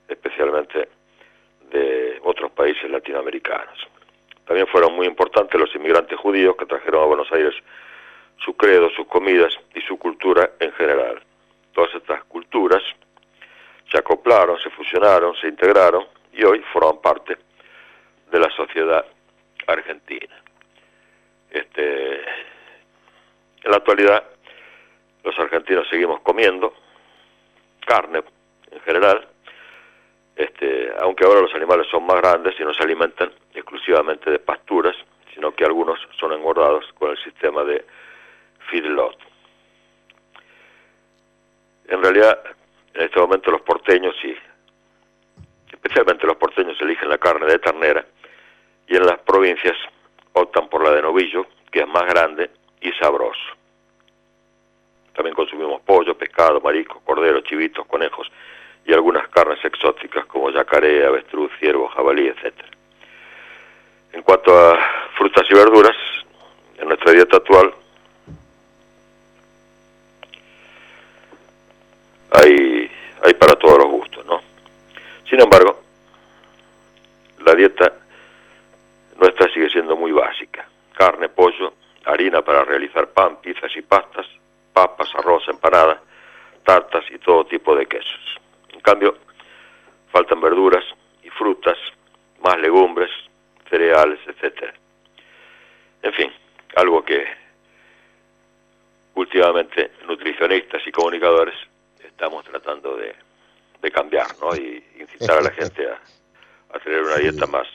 [0.08, 0.88] especialmente
[1.72, 3.88] de otros países latinoamericanos.
[4.46, 7.54] También fueron muy importantes los inmigrantes judíos que trajeron a Buenos Aires
[8.44, 11.22] su credo, sus comidas y su cultura en general.
[11.74, 12.82] Todas estas culturas
[13.92, 17.38] se acoplaron, se fusionaron, se integraron y hoy forman parte
[18.32, 19.06] de la sociedad
[19.68, 20.36] argentina.
[21.50, 22.16] Este,
[23.64, 24.24] en la actualidad,
[25.24, 26.74] los argentinos seguimos comiendo
[27.86, 28.24] carne
[28.72, 29.28] en general,
[30.36, 34.96] este, aunque ahora los animales son más grandes y no se alimentan exclusivamente de pasturas,
[35.34, 37.86] sino que algunos son engordados con el sistema de
[38.70, 39.18] feedlot.
[41.88, 42.44] En realidad,
[42.94, 44.36] en este momento los porteños y
[45.72, 48.06] especialmente los porteños eligen la carne de ternera
[48.88, 49.76] y en las provincias
[50.34, 52.50] optan por la de novillo, que es más grande
[52.82, 53.40] y sabroso.
[55.14, 58.32] También consumimos pollo, pescado, marisco, cordero, chivitos, conejos
[58.86, 62.54] y algunas carnes exóticas como yacaré, avestruz, ciervo, jabalí, etc.
[64.14, 64.80] En cuanto a
[65.18, 65.96] frutas y verduras,
[66.78, 67.74] en nuestra dieta actual
[72.32, 72.92] hay,
[73.24, 74.42] hay para todos los gustos, ¿no?
[75.30, 75.82] Sin embargo,
[77.40, 77.94] la dieta
[79.20, 80.68] nuestra sigue siendo muy básica.
[80.94, 81.74] Carne, pollo,
[82.06, 84.28] harina para realizar pan, pizzas y pastas,
[84.74, 86.00] papas, arroz, empanadas,
[86.64, 88.40] tartas y todo tipo de quesos.
[88.70, 89.18] En cambio,
[90.12, 90.84] faltan verduras
[91.24, 91.78] y frutas,
[92.42, 93.10] más legumbres,
[93.70, 94.74] cereales, etcétera.
[96.02, 96.32] En fin,
[96.76, 97.26] algo que
[99.16, 101.56] últimamente nutricionistas y comunicadores
[102.20, 103.16] estamos tratando de,
[103.82, 104.54] de cambiar, ¿no?
[104.54, 105.98] Y incitar a la gente a,
[106.76, 107.66] a tener una dieta más,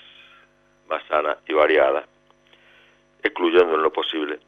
[0.86, 2.05] más sana y variada,
[3.22, 4.38] excluyendo en lo posible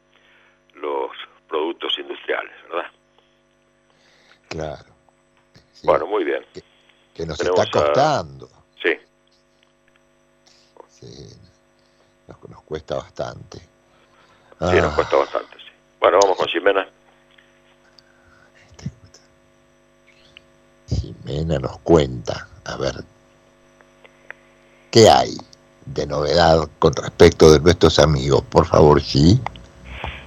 [0.75, 1.09] los
[1.49, 2.91] productos industriales, ¿verdad?
[4.49, 4.85] Claro.
[5.73, 6.45] Sí, Bueno, muy bien.
[7.15, 8.49] que nos tenemos está a- costando.
[8.83, 8.95] Sí,
[10.89, 11.27] Sí,
[12.27, 13.57] nos, nos cuesta bastante.
[13.59, 13.67] sí,
[14.59, 15.71] Ah, nos cuesta bastante, sí.
[15.99, 16.87] Bueno, vamos con Ximena.
[21.27, 22.93] Jimena nos cuenta, a ver,
[24.91, 25.35] ¿qué hay
[25.85, 28.43] de novedad con respecto de nuestros amigos?
[28.49, 29.39] Por favor, sí.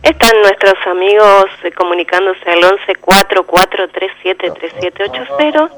[0.02, 5.70] Están nuestros amigos eh, comunicándose al 11 4437 3780,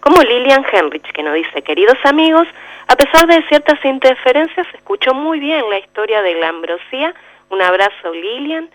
[0.00, 2.46] como Lilian Henrich, que nos dice, queridos amigos,
[2.86, 7.14] a pesar de ciertas interferencias, escuchó muy bien la historia de la ambrosía.
[7.50, 8.68] Un abrazo, Lilian.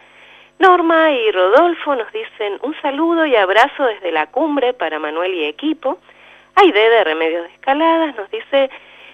[0.60, 5.46] Norma y Rodolfo nos dicen un saludo y abrazo desde la cumbre para Manuel y
[5.46, 6.00] equipo.
[6.56, 8.70] Aide de Remedios de Escaladas nos dice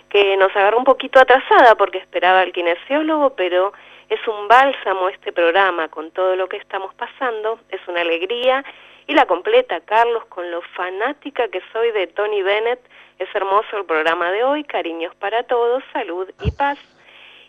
[0.09, 3.73] que nos agarró un poquito atrasada porque esperaba al kinesiólogo, pero
[4.09, 8.65] es un bálsamo este programa con todo lo que estamos pasando, es una alegría
[9.05, 12.79] y la completa Carlos con lo fanática que soy de Tony Bennett.
[13.19, 16.79] Es hermoso el programa de hoy, cariños para todos, salud y paz.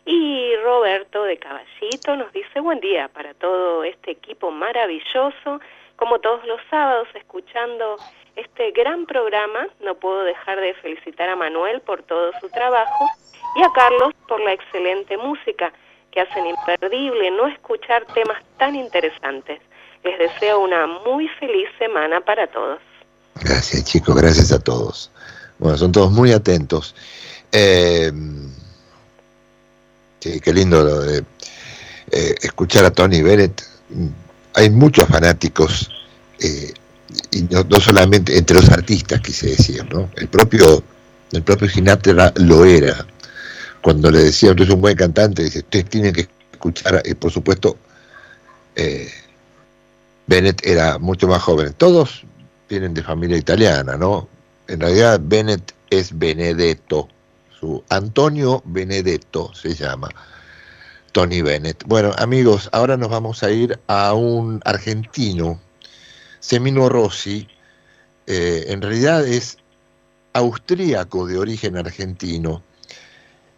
[0.09, 5.61] Y Roberto de Caballito nos dice buen día para todo este equipo maravilloso,
[5.96, 7.96] como todos los sábados escuchando
[8.36, 9.66] este gran programa.
[9.80, 13.04] No puedo dejar de felicitar a Manuel por todo su trabajo
[13.57, 15.72] y a Carlos por la excelente música
[16.12, 19.61] que hacen imperdible no escuchar temas tan interesantes.
[20.04, 22.78] Les deseo una muy feliz semana para todos.
[23.34, 25.11] Gracias, chicos, gracias a todos.
[25.59, 26.94] Bueno, son todos muy atentos.
[27.50, 28.12] Eh,
[30.20, 31.24] sí, qué lindo lo de
[32.10, 33.62] eh, escuchar a Tony Bennett.
[34.54, 35.90] Hay muchos fanáticos,
[36.40, 36.72] eh,
[37.30, 40.10] y no, no solamente entre los artistas, quise decir, ¿no?
[40.16, 40.82] El propio,
[41.32, 43.06] el propio Sinatra lo era.
[43.82, 47.30] Cuando le decía, usted es un buen cantante, dice, ustedes tienen que escuchar, eh, por
[47.30, 47.76] supuesto,
[50.26, 51.72] Bennett era mucho más joven.
[51.78, 52.24] Todos
[52.68, 54.28] vienen de familia italiana, ¿no?
[54.68, 57.08] En realidad Bennett es Benedetto,
[57.59, 60.09] su Antonio Benedetto se llama,
[61.12, 61.84] Tony Bennett.
[61.86, 65.61] Bueno, amigos, ahora nos vamos a ir a un argentino,
[66.40, 67.48] Semino Rossi,
[68.26, 69.59] eh, en realidad es
[70.32, 72.62] austríaco de origen argentino,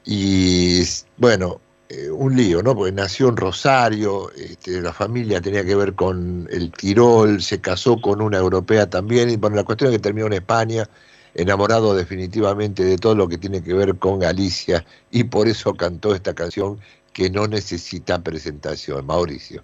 [0.04, 0.84] y
[1.16, 2.74] bueno, eh, un lío, ¿no?
[2.76, 8.00] Porque nació en Rosario, este, la familia tenía que ver con el Tirol, se casó
[8.00, 10.88] con una europea también, y bueno, la cuestión es que terminó en España,
[11.34, 16.14] enamorado definitivamente de todo lo que tiene que ver con Galicia, y por eso cantó
[16.14, 16.78] esta canción
[17.12, 19.06] que no necesita presentación.
[19.06, 19.62] Mauricio.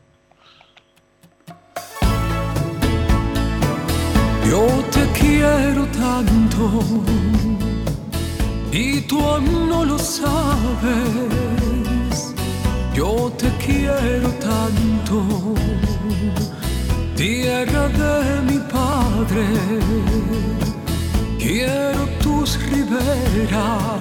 [4.49, 6.85] Yo te quiero tanto
[8.71, 9.21] y tú
[9.71, 10.25] no lo sabes.
[12.95, 15.55] Yo te quiero tanto,
[17.17, 19.47] tierra de mi padre.
[21.47, 24.01] Quiero tus riberas,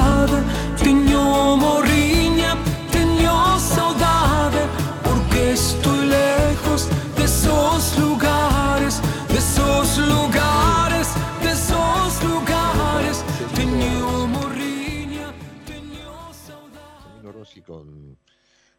[17.66, 18.18] Con,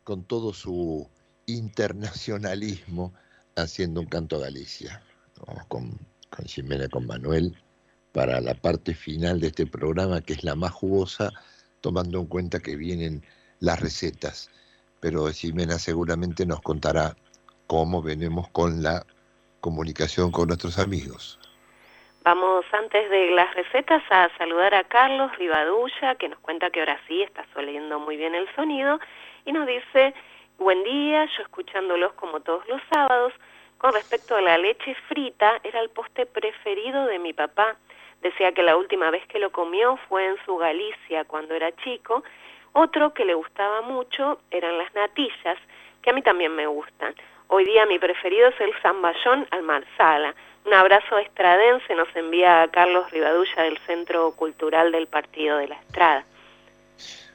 [0.04, 1.08] con todo su
[1.46, 3.12] internacionalismo
[3.56, 5.02] haciendo un canto a Galicia,
[5.38, 5.66] ¿no?
[5.68, 5.98] con,
[6.30, 7.56] con Jimena, con Manuel,
[8.12, 11.32] para la parte final de este programa, que es la más jugosa,
[11.80, 13.24] tomando en cuenta que vienen
[13.60, 14.50] las recetas.
[15.00, 17.16] Pero Jimena seguramente nos contará
[17.66, 19.06] cómo venimos con la
[19.60, 21.38] comunicación con nuestros amigos.
[22.24, 27.00] Vamos antes de las recetas a saludar a Carlos Rivadulla, que nos cuenta que ahora
[27.08, 29.00] sí está soliendo muy bien el sonido,
[29.44, 30.14] y nos dice,
[30.56, 33.32] buen día, yo escuchándolos como todos los sábados,
[33.76, 37.74] con respecto a la leche frita, era el postre preferido de mi papá.
[38.20, 42.22] Decía que la última vez que lo comió fue en su Galicia cuando era chico.
[42.72, 45.58] Otro que le gustaba mucho eran las natillas,
[46.00, 47.16] que a mí también me gustan.
[47.48, 50.36] Hoy día mi preferido es el zamballón al marsala.
[50.64, 56.24] Un abrazo estradense nos envía Carlos Rivadulla del Centro Cultural del Partido de la Estrada.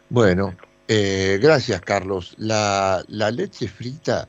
[0.10, 0.56] Bueno,
[0.88, 2.36] eh, gracias Carlos.
[2.38, 4.28] La, la leche frita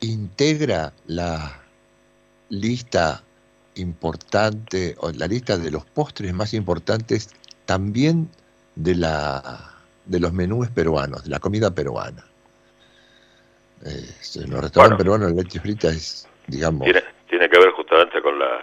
[0.00, 1.60] integra la
[2.50, 3.22] lista
[3.74, 8.28] importante, o la lista de los postres más importantes también
[8.76, 9.42] de, la,
[10.06, 12.24] de los menús peruanos, de la comida peruana.
[13.84, 14.06] Eh,
[14.36, 14.96] en los restaurantes Bueno.
[14.98, 16.86] peruanos la leche frita es, digamos,
[17.28, 18.62] tiene que ver justamente con la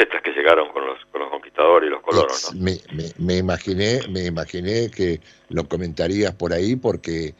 [0.00, 2.60] recetas que llegaron con los, con los conquistadores y los colonos, ¿no?
[2.60, 5.20] me, me- me imaginé, me imaginé que
[5.50, 7.34] lo comentarías por ahí porque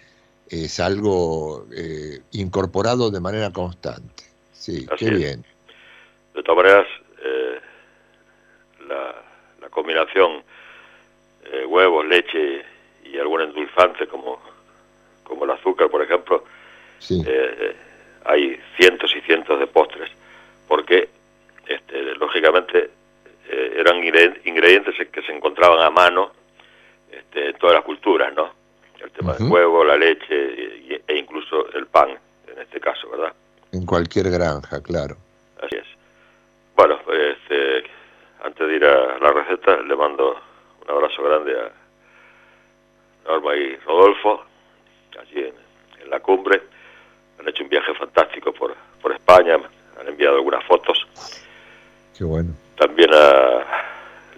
[0.48, 4.24] es algo eh, incorporado de manera constante.
[4.52, 5.16] Sí, Así qué es.
[5.16, 5.44] bien.
[6.34, 6.86] De todas maneras,
[7.24, 7.60] eh,
[8.88, 9.14] la,
[9.60, 10.42] la combinación
[11.44, 12.62] eh, huevos, leche
[13.04, 14.38] y algún endulzante como,
[15.24, 16.44] como el azúcar, por ejemplo,
[16.98, 17.22] Sí.
[17.26, 17.74] eh,
[18.26, 20.10] hay cientos y cientos de postres,
[20.68, 21.08] porque
[21.74, 22.90] este, lógicamente
[23.48, 26.32] eh, eran ingre- ingredientes que se encontraban a mano
[27.10, 28.52] este, en todas las culturas, ¿no?
[29.02, 32.10] El tema del huevo, la leche e incluso el pan,
[32.46, 33.32] en este caso, ¿verdad?
[33.72, 35.16] En cualquier granja, claro.
[35.62, 35.86] Así es.
[36.76, 37.84] Bueno, este,
[38.42, 40.38] antes de ir a la receta, le mando
[40.82, 41.70] un abrazo grande a
[43.26, 44.44] Norma y Rodolfo,
[45.18, 45.54] allí en,
[46.02, 46.60] en la cumbre.
[47.38, 49.56] Han hecho un viaje fantástico por, por España,
[49.98, 51.06] han enviado algunas fotos.
[52.76, 53.64] También a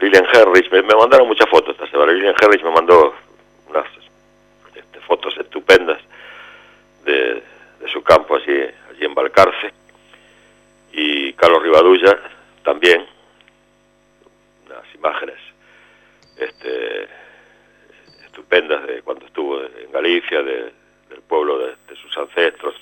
[0.01, 2.13] Lilian Herrich, me, mandaron muchas fotos esta semana.
[2.13, 3.15] Lilian Herrich me mandó
[3.69, 3.87] unas
[4.75, 6.01] este, fotos estupendas
[7.05, 7.43] de,
[7.93, 8.53] su campo allí,
[8.91, 9.73] allí en Balcarce.
[10.93, 12.19] Y Carlos Rivadulla
[12.65, 13.05] también,
[14.67, 15.39] unas imágenes
[16.37, 17.09] este,
[18.25, 20.73] estupendas de cuando estuvo en Galicia, de-
[21.11, 22.75] del pueblo de, de sus ancestros,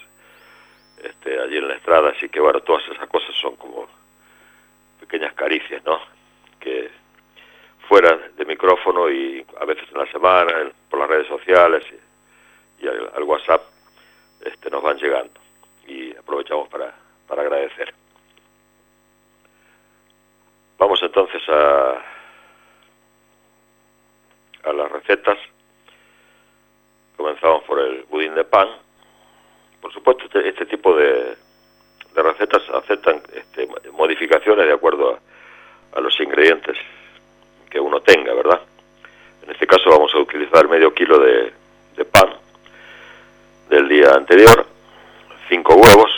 [1.03, 2.11] este, allí en la estrada.
[2.11, 3.88] Así que bueno, todas esas cosas son como
[5.11, 6.00] pequeñas caricias, ¿no?
[6.61, 6.88] Que
[7.88, 11.84] fuera de micrófono y a veces en la semana, en- por las redes sociales
[12.80, 13.62] y, al WhatsApp
[14.44, 15.32] este, nos van llegando
[15.86, 16.94] y aprovechamos para,
[17.26, 17.92] para agradecer.
[20.78, 22.02] Vamos entonces a,
[24.64, 25.38] a las recetas.
[27.16, 28.68] Comenzamos por el budín de pan.
[29.82, 31.36] Por supuesto, este, este tipo de,
[32.14, 35.18] de recetas aceptan este, modificaciones de acuerdo
[35.92, 36.76] a, los ingredientes
[37.68, 38.61] que uno tenga, ¿verdad?
[39.42, 41.52] En este caso vamos a utilizar medio kilo de,
[42.11, 42.30] pan
[43.68, 44.66] del día anterior,
[45.48, 46.11] cinco huevos,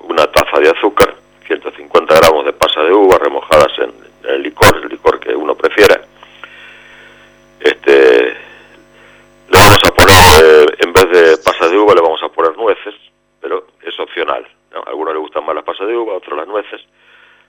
[0.00, 1.14] una taza de azúcar,
[1.46, 3.92] 150 gramos de pasa de uva remojadas en,
[4.22, 6.00] en el licor, el licor que uno prefiera.
[7.60, 8.36] Este,
[9.48, 12.56] le vamos a poner, eh, en vez de pasas de uva, le vamos a poner
[12.56, 12.94] nueces,
[13.40, 14.46] pero es opcional.
[14.74, 16.80] A algunos les gustan más las pasas de uva, a otros las nueces.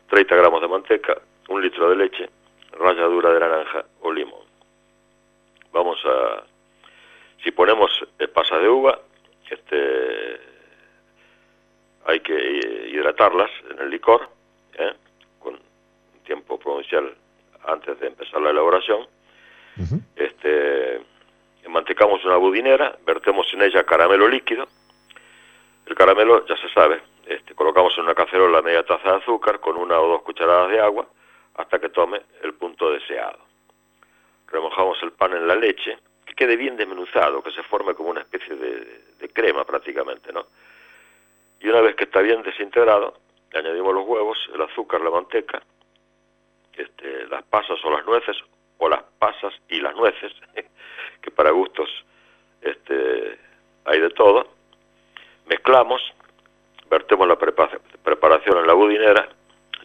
[0.10, 1.18] 30 gramos de manteca,
[1.50, 2.30] un litro de leche,
[2.74, 4.46] ralladura de naranja o limón.
[5.72, 6.44] Vamos a,
[7.44, 9.00] si ponemos eh, pasas de uva,
[9.50, 10.40] este,
[12.06, 14.30] hay que eh, hidratarlas en el licor,
[14.78, 14.94] ¿eh?
[15.40, 17.14] con un tiempo prudencial
[17.68, 19.08] antes de empezar la elaboración.
[20.16, 21.02] Este,
[21.68, 24.68] mantecamos una budinera, vertemos en ella caramelo líquido.
[25.86, 29.78] El caramelo ya se sabe, este, colocamos en una cacerola media taza de azúcar con
[29.78, 31.08] una o dos cucharadas de agua
[31.56, 33.40] hasta que tome el punto deseado.
[34.48, 38.22] Remojamos el pan en la leche, que quede bien desmenuzado, que se forme como una
[38.22, 40.46] especie de, crema prácticamente, ¿no?
[41.60, 43.16] Y una vez que está bien desintegrado,
[43.52, 45.62] le añadimos los huevos, el azúcar, la manteca,
[46.74, 48.38] este, las pasas o las nueces,
[48.78, 50.32] o las pasas y las nueces,
[51.22, 51.90] que para gustos
[52.62, 53.38] este,
[53.86, 54.48] hay de todo.
[55.48, 56.02] Mezclamos,
[56.90, 59.28] vertemos la prepa- preparación en la budinera,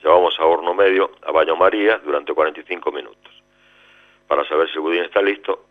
[0.03, 3.33] llevamos a horno medio a baño María durante 45 minutos.
[4.27, 5.67] Para saber si el budín está listo,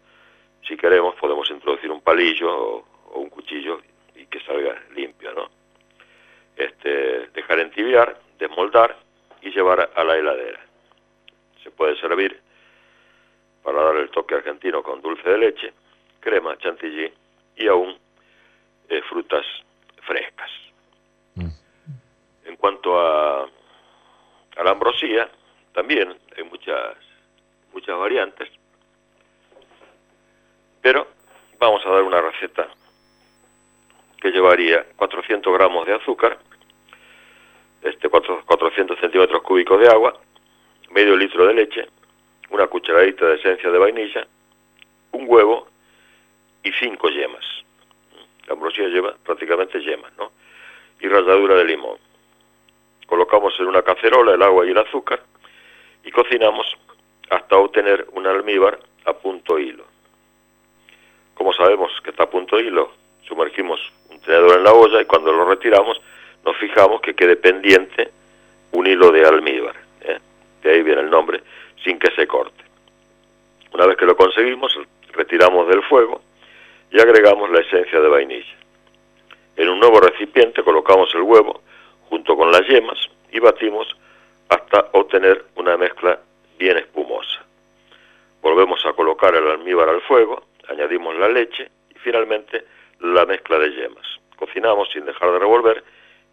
[0.67, 3.81] si queremos podemos introducir un palillo o, o un cuchillo
[4.15, 5.49] y que salga limpio, ¿no?
[6.55, 8.97] Este, dejar entibiar, desmoldar
[9.41, 10.59] y llevar a la heladera.
[11.63, 12.39] Se puede servir
[13.63, 15.73] para dar el toque argentino con dulce de leche,
[16.19, 17.11] crema, chantilly
[17.55, 17.97] y aún
[18.89, 19.45] eh, frutas
[20.03, 20.51] frescas.
[22.59, 25.29] Cuanto a, a la ambrosía,
[25.73, 26.95] también hay muchas,
[27.73, 28.49] muchas variantes,
[30.81, 31.07] pero
[31.57, 32.67] vamos a dar una receta
[34.21, 36.37] que llevaría 400 gramos de azúcar,
[37.81, 40.19] este cuatro- 400 centímetros cúbicos de agua,
[40.91, 41.87] medio litro de leche,
[42.49, 44.27] una cucharadita de esencia de vainilla,
[45.13, 45.67] un huevo
[46.63, 47.45] y cinco yemas.
[48.47, 50.31] La ambrosía lleva prácticamente yemas, ¿no?
[50.99, 51.97] Y ralladura de limón.
[53.09, 55.19] Colocamos en una cacerola el agua y el azúcar
[56.05, 56.77] y cocinamos
[57.31, 59.83] hasta obtener un almíbar a punto hilo.
[61.33, 62.91] Como sabemos que está a punto hilo,
[63.27, 63.79] sumergimos
[64.11, 65.99] un tenedor en la olla y cuando lo retiramos
[66.45, 68.11] nos fijamos que quede pendiente
[68.73, 69.75] un hilo de almíbar.
[70.01, 70.19] ¿eh?
[70.61, 71.41] De ahí viene el nombre,
[71.83, 72.63] sin que se corte.
[73.73, 74.77] Una vez que lo conseguimos,
[75.13, 76.21] retiramos del fuego
[76.91, 78.55] y agregamos la esencia de vainilla.
[79.55, 81.61] En un nuevo recipiente colocamos el huevo
[82.09, 82.97] junto con las yemas
[83.31, 83.87] y batimos
[84.49, 86.19] hasta obtener una mezcla
[86.57, 87.43] bien espumosa.
[88.41, 92.65] Volvemos a colocar el almíbar al fuego, añadimos la leche y finalmente
[92.99, 94.07] la mezcla de yemas.
[94.37, 95.83] Cocinamos sin dejar de revolver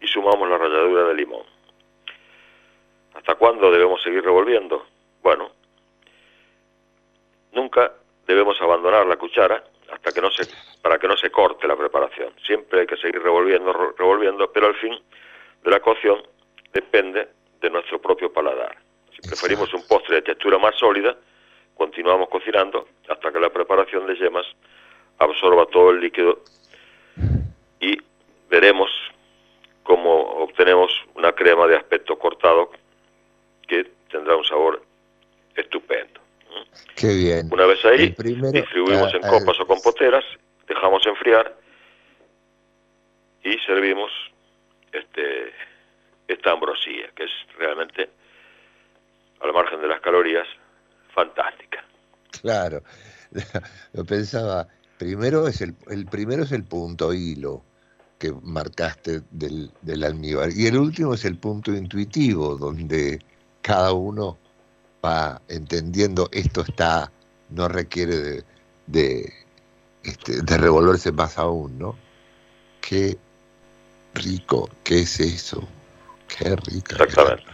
[0.01, 1.43] y sumamos la ralladura de limón.
[3.13, 4.85] ¿Hasta cuándo debemos seguir revolviendo?
[5.21, 5.51] Bueno,
[7.51, 7.91] nunca
[8.25, 10.45] debemos abandonar la cuchara hasta que no se
[10.81, 12.31] para que no se corte la preparación.
[12.45, 14.97] Siempre hay que seguir revolviendo, re- revolviendo, pero al fin
[15.63, 16.21] de la cocción
[16.73, 17.27] depende
[17.61, 18.77] de nuestro propio paladar.
[19.13, 21.15] Si preferimos un postre de textura más sólida,
[21.75, 24.45] continuamos cocinando hasta que la preparación de yemas
[25.19, 26.41] absorba todo el líquido
[27.79, 27.97] y
[28.49, 28.89] veremos
[29.83, 32.71] cómo obtenemos una crema de aspecto cortado
[33.67, 34.83] que tendrá un sabor
[35.55, 36.19] estupendo.
[36.95, 37.49] Qué bien.
[37.51, 40.23] Una vez ahí, El primero, distribuimos en ah, copas o compoteras,
[40.67, 41.55] dejamos enfriar
[43.43, 44.11] y servimos
[44.97, 45.53] este
[46.27, 48.09] esta ambrosía, que es realmente,
[49.41, 50.47] al margen de las calorías,
[51.13, 51.83] fantástica.
[52.41, 52.83] Claro.
[53.93, 54.67] Lo pensaba.
[54.97, 57.63] Primero es el, el primero es el punto hilo
[58.17, 60.49] que marcaste del, del almíbar.
[60.51, 63.19] Y el último es el punto intuitivo, donde
[63.61, 64.37] cada uno
[65.05, 67.11] va entendiendo esto está,
[67.49, 68.43] no requiere de,
[68.87, 69.33] de,
[70.03, 71.95] este, de revolverse más aún, ¿no?
[72.81, 73.17] Qué
[74.23, 75.67] rico, ¿qué es eso?
[76.27, 77.03] Qué rica.
[77.03, 77.45] Exactamente.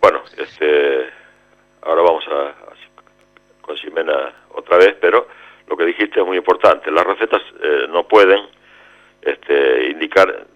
[0.00, 1.08] Bueno, este,
[1.82, 2.54] ahora vamos a,
[3.76, 5.28] Ximena otra vez, pero
[5.68, 6.90] lo que dijiste es muy importante.
[6.90, 8.40] Las recetas eh, no pueden
[9.22, 10.46] este, indicar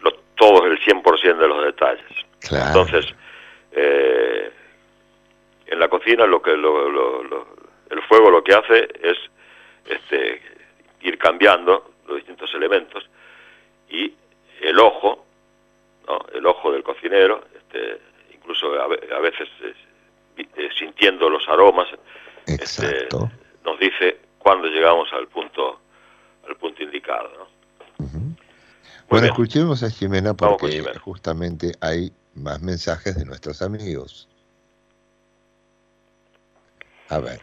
[0.00, 2.04] lo, todos el 100% de los detalles.
[2.40, 2.66] Claro.
[2.80, 3.14] Entonces,
[3.72, 4.50] eh,
[5.66, 7.46] en la cocina lo que lo- lo- lo-
[7.90, 9.18] el fuego lo que hace es
[9.84, 10.40] este,
[11.02, 13.06] ir cambiando los distintos elementos
[13.90, 14.14] y
[14.60, 15.24] el ojo,
[16.06, 16.18] ¿no?
[16.34, 18.00] el ojo del cocinero, este,
[18.34, 19.48] incluso a, ve- a veces
[20.36, 21.88] eh, sintiendo los aromas,
[22.46, 23.08] este,
[23.64, 25.80] nos dice cuándo llegamos al punto
[26.48, 27.28] al punto indicado.
[27.36, 27.58] ¿no?
[29.08, 29.24] Bueno, bien.
[29.26, 30.98] escuchemos a Jimena porque Jimena.
[31.00, 34.28] justamente hay más mensajes de nuestros amigos.
[37.10, 37.40] A ver,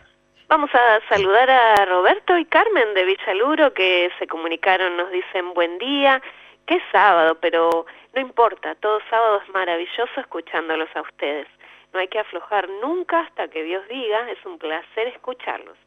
[0.48, 5.80] Vamos a saludar a Roberto y Carmen de Villaluro que se comunicaron, nos dicen buen
[5.80, 6.22] día,
[6.68, 11.48] que es sábado, pero no importa, todo sábado es maravilloso escuchándolos a ustedes.
[11.94, 15.78] No hay que aflojar nunca hasta que Dios diga, es un placer escucharlos.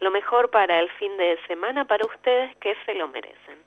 [0.00, 3.58] Lo mejor para el fin de semana para ustedes que se lo merecen.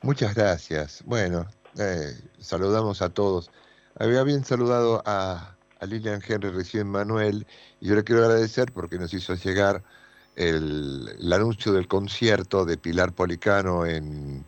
[0.00, 1.04] muchas gracias.
[1.06, 1.46] Bueno,
[1.78, 3.50] eh, saludamos a todos.
[3.98, 7.46] Había bien saludado a, a Lilian Henry, recién Manuel,
[7.82, 9.82] yo le quiero agradecer porque nos hizo llegar
[10.36, 14.44] el, el anuncio del concierto de Pilar Policano en,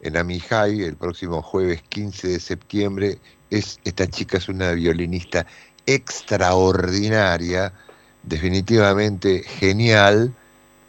[0.00, 3.18] en Amijay el próximo jueves 15 de septiembre.
[3.50, 5.46] Es, esta chica es una violinista
[5.86, 7.72] extraordinaria,
[8.22, 10.32] definitivamente genial,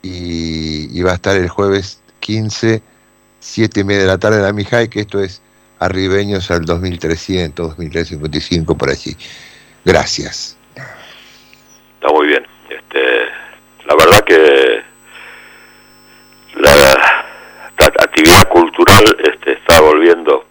[0.02, 2.82] y, y va a estar el jueves 15,
[3.40, 5.42] 7 y media de la tarde en Amijay, que esto es
[5.80, 9.16] arribeños al 2300, 2355, por allí.
[9.86, 10.59] Gracias.
[12.00, 12.48] Está muy bien.
[12.70, 13.26] Este,
[13.84, 14.82] la verdad que
[16.56, 17.26] la,
[17.78, 20.46] actividad cultural este, está volviendo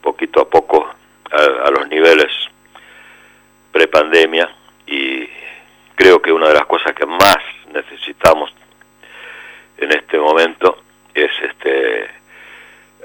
[0.00, 0.88] poquito a poco
[1.32, 2.30] a, a los niveles
[3.72, 4.48] prepandemia
[4.86, 5.28] y
[5.96, 7.38] creo que una de las cosas que más
[7.72, 8.54] necesitamos
[9.78, 12.08] en este momento es este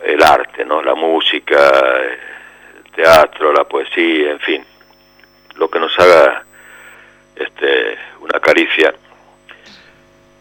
[0.04, 0.84] el arte, ¿no?
[0.84, 1.72] La música,
[2.78, 4.64] el teatro, la poesía, en fin,
[5.56, 6.45] lo que nos haga
[7.36, 8.94] este, una caricia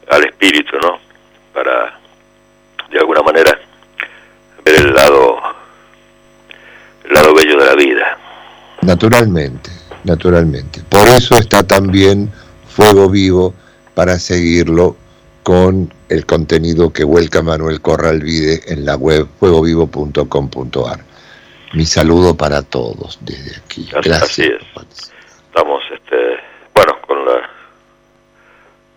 [0.09, 0.99] al espíritu, ¿no?
[1.53, 1.99] Para,
[2.89, 3.59] de alguna manera,
[4.63, 5.41] ver el lado,
[7.03, 8.17] el lado bello de la vida.
[8.81, 9.71] Naturalmente,
[10.03, 10.81] naturalmente.
[10.89, 12.31] Por eso está también
[12.67, 13.53] Fuego Vivo
[13.93, 14.95] para seguirlo
[15.43, 20.99] con el contenido que vuelca Manuel Corralvide en la web fuegovivo.com.ar.
[21.73, 23.87] Mi saludo para todos desde aquí.
[23.91, 24.23] Gracias.
[24.23, 24.61] así es.
[25.47, 26.37] Estamos, este,
[26.73, 27.49] bueno, con la,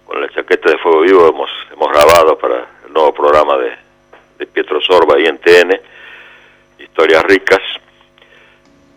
[0.06, 3.76] con la chaqueta de Fuego Vivo hemos, hemos grabado para el nuevo programa de,
[4.38, 5.80] de Pietro Sorba ahí en TN,
[6.78, 7.62] Historias Ricas.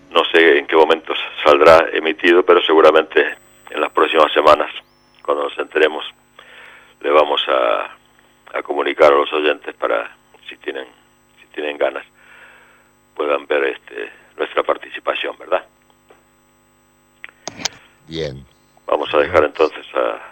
[0.09, 1.13] No sé en qué momento
[1.43, 3.37] saldrá emitido, pero seguramente
[3.69, 4.71] en las próximas semanas,
[5.23, 6.03] cuando nos enteremos,
[6.99, 7.95] le vamos a,
[8.57, 10.11] a comunicar a los oyentes para,
[10.49, 10.87] si tienen,
[11.39, 12.05] si tienen ganas,
[13.15, 15.63] puedan ver este, nuestra participación, ¿verdad?
[18.07, 18.45] Bien.
[18.85, 20.30] Vamos a dejar entonces a,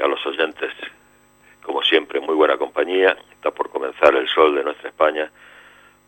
[0.00, 0.72] a los oyentes,
[1.62, 3.16] como siempre, muy buena compañía.
[3.32, 5.30] Está por comenzar el sol de nuestra España,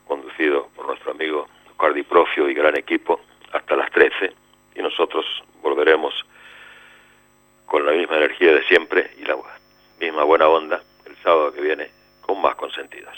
[0.07, 3.21] conducido por nuestro amigo Cardi Profio y gran equipo,
[3.53, 4.33] hasta las 13.
[4.77, 5.25] Y nosotros
[5.63, 6.15] volveremos
[7.67, 9.37] con la misma energía de siempre y la
[10.01, 13.17] misma buena onda el sábado que viene con más consentidos.